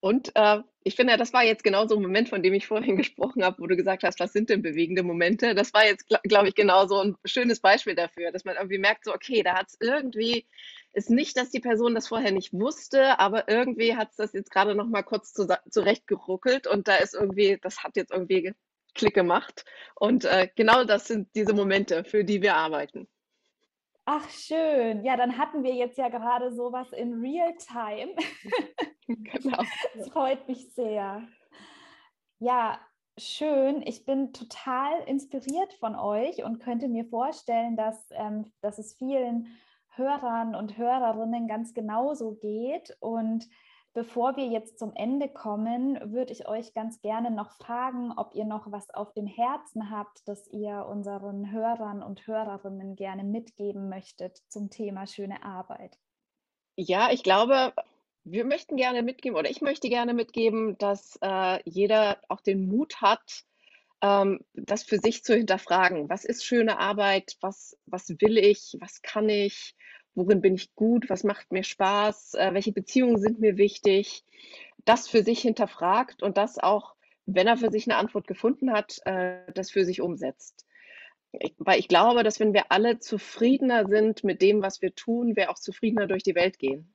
Und 0.00 0.30
äh, 0.36 0.60
ich 0.84 0.94
finde, 0.94 1.16
das 1.16 1.32
war 1.32 1.42
jetzt 1.42 1.64
genau 1.64 1.88
so 1.88 1.96
ein 1.96 2.02
Moment, 2.02 2.28
von 2.28 2.42
dem 2.42 2.54
ich 2.54 2.68
vorhin 2.68 2.96
gesprochen 2.96 3.44
habe, 3.44 3.60
wo 3.60 3.66
du 3.66 3.76
gesagt 3.76 4.04
hast, 4.04 4.20
was 4.20 4.32
sind 4.32 4.50
denn 4.50 4.62
bewegende 4.62 5.02
Momente? 5.02 5.54
Das 5.54 5.74
war 5.74 5.84
jetzt, 5.84 6.06
glaube 6.22 6.48
ich, 6.48 6.54
genau 6.54 6.86
so 6.86 7.00
ein 7.00 7.16
schönes 7.24 7.60
Beispiel 7.60 7.96
dafür, 7.96 8.30
dass 8.30 8.44
man 8.44 8.54
irgendwie 8.54 8.78
merkt, 8.78 9.04
so, 9.04 9.12
okay, 9.12 9.42
da 9.42 9.54
hat 9.54 9.66
es 9.68 9.76
irgendwie, 9.80 10.46
ist 10.92 11.10
nicht, 11.10 11.36
dass 11.36 11.50
die 11.50 11.60
Person 11.60 11.94
das 11.94 12.06
vorher 12.06 12.30
nicht 12.30 12.52
wusste, 12.52 13.18
aber 13.18 13.48
irgendwie 13.48 13.96
hat 13.96 14.10
es 14.10 14.16
das 14.16 14.32
jetzt 14.32 14.52
gerade 14.52 14.76
noch 14.76 14.86
mal 14.86 15.02
kurz 15.02 15.32
zu, 15.32 15.48
zurechtgeruckelt 15.70 16.68
und 16.68 16.86
da 16.86 16.96
ist 16.96 17.14
irgendwie, 17.14 17.58
das 17.60 17.82
hat 17.82 17.96
jetzt 17.96 18.12
irgendwie 18.12 18.54
Klick 18.96 19.14
gemacht. 19.14 19.64
Und 19.94 20.24
äh, 20.24 20.48
genau 20.56 20.84
das 20.84 21.06
sind 21.06 21.28
diese 21.34 21.54
Momente, 21.54 22.04
für 22.04 22.24
die 22.24 22.42
wir 22.42 22.56
arbeiten. 22.56 23.08
Ach, 24.08 24.28
schön. 24.30 25.04
Ja, 25.04 25.16
dann 25.16 25.36
hatten 25.36 25.64
wir 25.64 25.74
jetzt 25.74 25.98
ja 25.98 26.08
gerade 26.08 26.52
sowas 26.52 26.92
in 26.92 27.20
Real-Time. 27.20 28.14
genau. 29.08 29.62
Das 29.96 30.08
freut 30.10 30.46
mich 30.46 30.72
sehr. 30.74 31.26
Ja, 32.38 32.78
schön. 33.18 33.82
Ich 33.82 34.04
bin 34.04 34.32
total 34.32 35.02
inspiriert 35.06 35.72
von 35.74 35.96
euch 35.96 36.44
und 36.44 36.60
könnte 36.60 36.86
mir 36.86 37.04
vorstellen, 37.04 37.76
dass, 37.76 38.06
ähm, 38.12 38.52
dass 38.60 38.78
es 38.78 38.94
vielen 38.94 39.48
Hörern 39.96 40.54
und 40.54 40.76
Hörerinnen 40.76 41.48
ganz 41.48 41.74
genauso 41.74 42.36
geht. 42.36 42.96
Und 43.00 43.48
Bevor 43.96 44.36
wir 44.36 44.44
jetzt 44.44 44.78
zum 44.78 44.92
Ende 44.94 45.26
kommen, 45.26 45.98
würde 46.12 46.30
ich 46.30 46.46
euch 46.46 46.74
ganz 46.74 47.00
gerne 47.00 47.30
noch 47.30 47.52
fragen, 47.52 48.12
ob 48.14 48.34
ihr 48.34 48.44
noch 48.44 48.70
was 48.70 48.90
auf 48.90 49.14
dem 49.14 49.26
Herzen 49.26 49.90
habt, 49.90 50.20
das 50.28 50.46
ihr 50.48 50.84
unseren 50.84 51.50
Hörern 51.50 52.02
und 52.02 52.26
Hörerinnen 52.26 52.94
gerne 52.94 53.24
mitgeben 53.24 53.88
möchtet 53.88 54.36
zum 54.48 54.68
Thema 54.68 55.06
schöne 55.06 55.42
Arbeit. 55.42 55.96
Ja, 56.76 57.10
ich 57.10 57.22
glaube, 57.22 57.72
wir 58.24 58.44
möchten 58.44 58.76
gerne 58.76 59.02
mitgeben 59.02 59.38
oder 59.38 59.48
ich 59.48 59.62
möchte 59.62 59.88
gerne 59.88 60.12
mitgeben, 60.12 60.76
dass 60.76 61.18
äh, 61.22 61.60
jeder 61.64 62.20
auch 62.28 62.42
den 62.42 62.68
Mut 62.68 63.00
hat, 63.00 63.44
ähm, 64.02 64.40
das 64.52 64.82
für 64.82 64.98
sich 64.98 65.24
zu 65.24 65.34
hinterfragen. 65.34 66.10
Was 66.10 66.26
ist 66.26 66.44
schöne 66.44 66.78
Arbeit? 66.78 67.38
Was, 67.40 67.78
was 67.86 68.10
will 68.10 68.36
ich? 68.36 68.76
Was 68.78 69.00
kann 69.00 69.30
ich? 69.30 69.74
Worin 70.16 70.40
bin 70.40 70.54
ich 70.54 70.74
gut, 70.74 71.08
was 71.08 71.22
macht 71.22 71.52
mir 71.52 71.62
Spaß, 71.62 72.34
äh, 72.34 72.54
welche 72.54 72.72
Beziehungen 72.72 73.18
sind 73.18 73.38
mir 73.38 73.56
wichtig, 73.56 74.24
das 74.84 75.08
für 75.08 75.22
sich 75.22 75.40
hinterfragt 75.40 76.22
und 76.22 76.36
das 76.36 76.58
auch, 76.58 76.94
wenn 77.26 77.46
er 77.46 77.56
für 77.56 77.70
sich 77.70 77.86
eine 77.86 77.98
Antwort 77.98 78.26
gefunden 78.26 78.72
hat, 78.72 79.00
äh, 79.04 79.40
das 79.54 79.70
für 79.70 79.84
sich 79.84 80.00
umsetzt. 80.00 80.66
Ich, 81.32 81.54
weil 81.58 81.78
ich 81.78 81.88
glaube, 81.88 82.22
dass 82.22 82.40
wenn 82.40 82.54
wir 82.54 82.72
alle 82.72 82.98
zufriedener 82.98 83.86
sind 83.86 84.24
mit 84.24 84.40
dem, 84.40 84.62
was 84.62 84.80
wir 84.80 84.94
tun, 84.94 85.36
wir 85.36 85.50
auch 85.50 85.58
zufriedener 85.58 86.06
durch 86.06 86.22
die 86.22 86.34
Welt 86.34 86.58
gehen. 86.58 86.94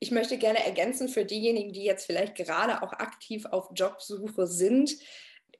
Ich 0.00 0.10
möchte 0.10 0.38
gerne 0.38 0.64
ergänzen 0.64 1.08
für 1.08 1.24
diejenigen, 1.24 1.72
die 1.72 1.84
jetzt 1.84 2.06
vielleicht 2.06 2.36
gerade 2.36 2.82
auch 2.82 2.92
aktiv 2.92 3.46
auf 3.46 3.70
Jobsuche 3.74 4.46
sind. 4.46 4.96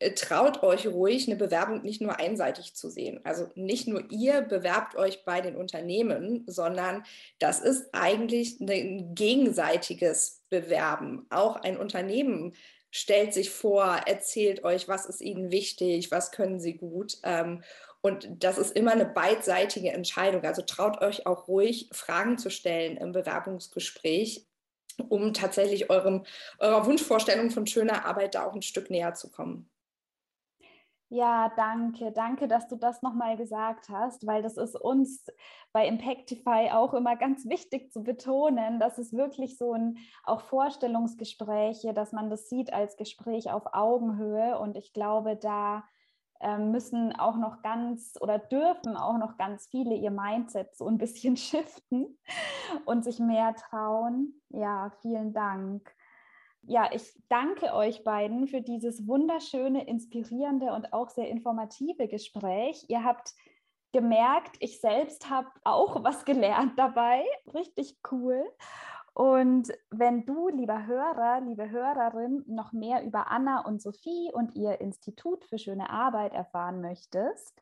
Äh, 0.02 0.14
traut 0.14 0.62
euch 0.62 0.86
ruhig, 0.86 1.28
eine 1.28 1.36
Bewerbung 1.36 1.82
nicht 1.82 2.00
nur 2.00 2.18
einseitig 2.18 2.74
zu 2.74 2.90
sehen. 2.90 3.20
Also 3.24 3.48
nicht 3.54 3.86
nur 3.86 4.10
ihr 4.10 4.42
bewerbt 4.42 4.96
euch 4.96 5.24
bei 5.24 5.40
den 5.40 5.56
Unternehmen, 5.56 6.44
sondern 6.46 7.04
das 7.38 7.60
ist 7.60 7.88
eigentlich 7.92 8.60
ein 8.60 9.14
gegenseitiges 9.14 10.42
Bewerben. 10.50 11.26
Auch 11.30 11.56
ein 11.56 11.76
Unternehmen 11.76 12.54
stellt 12.90 13.32
sich 13.32 13.50
vor, 13.50 13.84
erzählt 14.06 14.64
euch, 14.64 14.88
was 14.88 15.06
ist 15.06 15.20
ihnen 15.20 15.50
wichtig, 15.50 16.10
was 16.10 16.32
können 16.32 16.60
sie 16.60 16.76
gut. 16.76 17.18
Ähm, 17.22 17.62
und 18.00 18.28
das 18.42 18.58
ist 18.58 18.76
immer 18.76 18.92
eine 18.92 19.06
beidseitige 19.06 19.92
Entscheidung. 19.92 20.42
Also 20.42 20.62
traut 20.62 21.00
euch 21.00 21.26
auch 21.26 21.46
ruhig, 21.46 21.88
Fragen 21.92 22.36
zu 22.36 22.50
stellen 22.50 22.96
im 22.96 23.12
Bewerbungsgespräch, 23.12 24.46
um 25.08 25.32
tatsächlich 25.32 25.88
eurem, 25.88 26.24
eurer 26.58 26.84
Wunschvorstellung 26.84 27.50
von 27.50 27.66
schöner 27.66 28.04
Arbeit 28.04 28.34
da 28.34 28.44
auch 28.44 28.54
ein 28.54 28.62
Stück 28.62 28.90
näher 28.90 29.14
zu 29.14 29.30
kommen. 29.30 29.70
Ja, 31.14 31.52
danke. 31.56 32.10
Danke, 32.10 32.48
dass 32.48 32.68
du 32.68 32.76
das 32.76 33.02
nochmal 33.02 33.36
gesagt 33.36 33.90
hast, 33.90 34.26
weil 34.26 34.40
das 34.40 34.56
ist 34.56 34.74
uns 34.74 35.26
bei 35.70 35.86
Impactify 35.86 36.70
auch 36.72 36.94
immer 36.94 37.16
ganz 37.16 37.46
wichtig 37.46 37.92
zu 37.92 38.02
betonen, 38.02 38.80
dass 38.80 38.96
es 38.96 39.12
wirklich 39.12 39.58
so 39.58 39.74
ein, 39.74 39.98
auch 40.24 40.40
Vorstellungsgespräche, 40.40 41.92
dass 41.92 42.12
man 42.12 42.30
das 42.30 42.48
sieht 42.48 42.72
als 42.72 42.96
Gespräch 42.96 43.50
auf 43.50 43.74
Augenhöhe. 43.74 44.58
Und 44.58 44.74
ich 44.74 44.94
glaube, 44.94 45.36
da 45.36 45.84
ähm, 46.40 46.70
müssen 46.70 47.14
auch 47.14 47.36
noch 47.36 47.60
ganz 47.60 48.14
oder 48.18 48.38
dürfen 48.38 48.96
auch 48.96 49.18
noch 49.18 49.36
ganz 49.36 49.66
viele 49.66 49.94
ihr 49.94 50.10
Mindset 50.10 50.74
so 50.74 50.86
ein 50.88 50.96
bisschen 50.96 51.36
shiften 51.36 52.18
und 52.86 53.04
sich 53.04 53.18
mehr 53.18 53.54
trauen. 53.54 54.40
Ja, 54.48 54.90
vielen 55.02 55.34
Dank. 55.34 55.94
Ja, 56.62 56.88
ich 56.92 57.12
danke 57.28 57.74
euch 57.74 58.04
beiden 58.04 58.46
für 58.46 58.60
dieses 58.60 59.06
wunderschöne, 59.06 59.86
inspirierende 59.86 60.72
und 60.72 60.92
auch 60.92 61.10
sehr 61.10 61.28
informative 61.28 62.06
Gespräch. 62.06 62.84
Ihr 62.88 63.02
habt 63.04 63.34
gemerkt, 63.92 64.56
ich 64.60 64.80
selbst 64.80 65.28
habe 65.28 65.48
auch 65.64 66.02
was 66.04 66.24
gelernt 66.24 66.78
dabei. 66.78 67.24
Richtig 67.52 67.98
cool. 68.10 68.44
Und 69.14 69.70
wenn 69.90 70.24
du, 70.24 70.48
lieber 70.48 70.86
Hörer, 70.86 71.40
liebe 71.42 71.68
Hörerin, 71.70 72.44
noch 72.46 72.72
mehr 72.72 73.04
über 73.04 73.30
Anna 73.30 73.66
und 73.66 73.82
Sophie 73.82 74.30
und 74.32 74.54
ihr 74.54 74.80
Institut 74.80 75.44
für 75.44 75.58
schöne 75.58 75.90
Arbeit 75.90 76.32
erfahren 76.32 76.80
möchtest, 76.80 77.60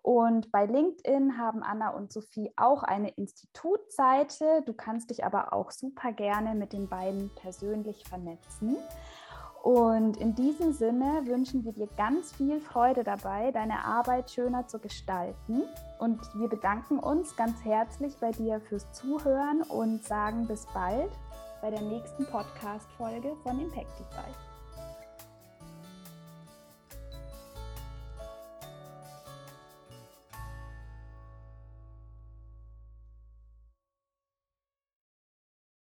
Und 0.02 0.52
bei 0.52 0.66
LinkedIn 0.66 1.38
haben 1.38 1.64
Anna 1.64 1.90
und 1.90 2.14
Sophie 2.14 2.54
auch 2.56 2.84
eine 2.84 3.10
Institutseite. 3.10 4.64
Du 4.66 4.74
kannst 4.74 5.10
dich 5.10 5.26
aber 5.26 5.52
auch 5.52 5.72
super 5.72 6.14
gerne 6.14 6.56
mit 6.56 6.72
den 6.72 6.88
beiden 6.88 7.30
persönlich 7.36 8.06
vernetzen. 8.08 8.78
Und 9.64 10.16
in 10.16 10.34
diesem 10.34 10.72
Sinne 10.72 11.24
wünschen 11.26 11.66
wir 11.66 11.74
dir 11.74 11.90
ganz 11.98 12.32
viel 12.32 12.62
Freude 12.62 13.04
dabei, 13.04 13.52
deine 13.52 13.84
Arbeit 13.84 14.32
schöner 14.32 14.66
zu 14.66 14.80
gestalten. 14.80 15.64
Und 16.00 16.22
wir 16.36 16.48
bedanken 16.48 17.00
uns 17.00 17.36
ganz 17.36 17.66
herzlich 17.66 18.16
bei 18.22 18.32
dir 18.32 18.62
fürs 18.62 18.90
Zuhören 18.94 19.64
und 19.64 20.06
sagen 20.06 20.48
bis 20.48 20.66
bald 20.74 21.12
bei 21.62 21.70
der 21.70 21.82
nächsten 21.82 22.26
Podcast-Folge 22.28 23.36
von 23.44 23.60
Impactify. 23.60 24.47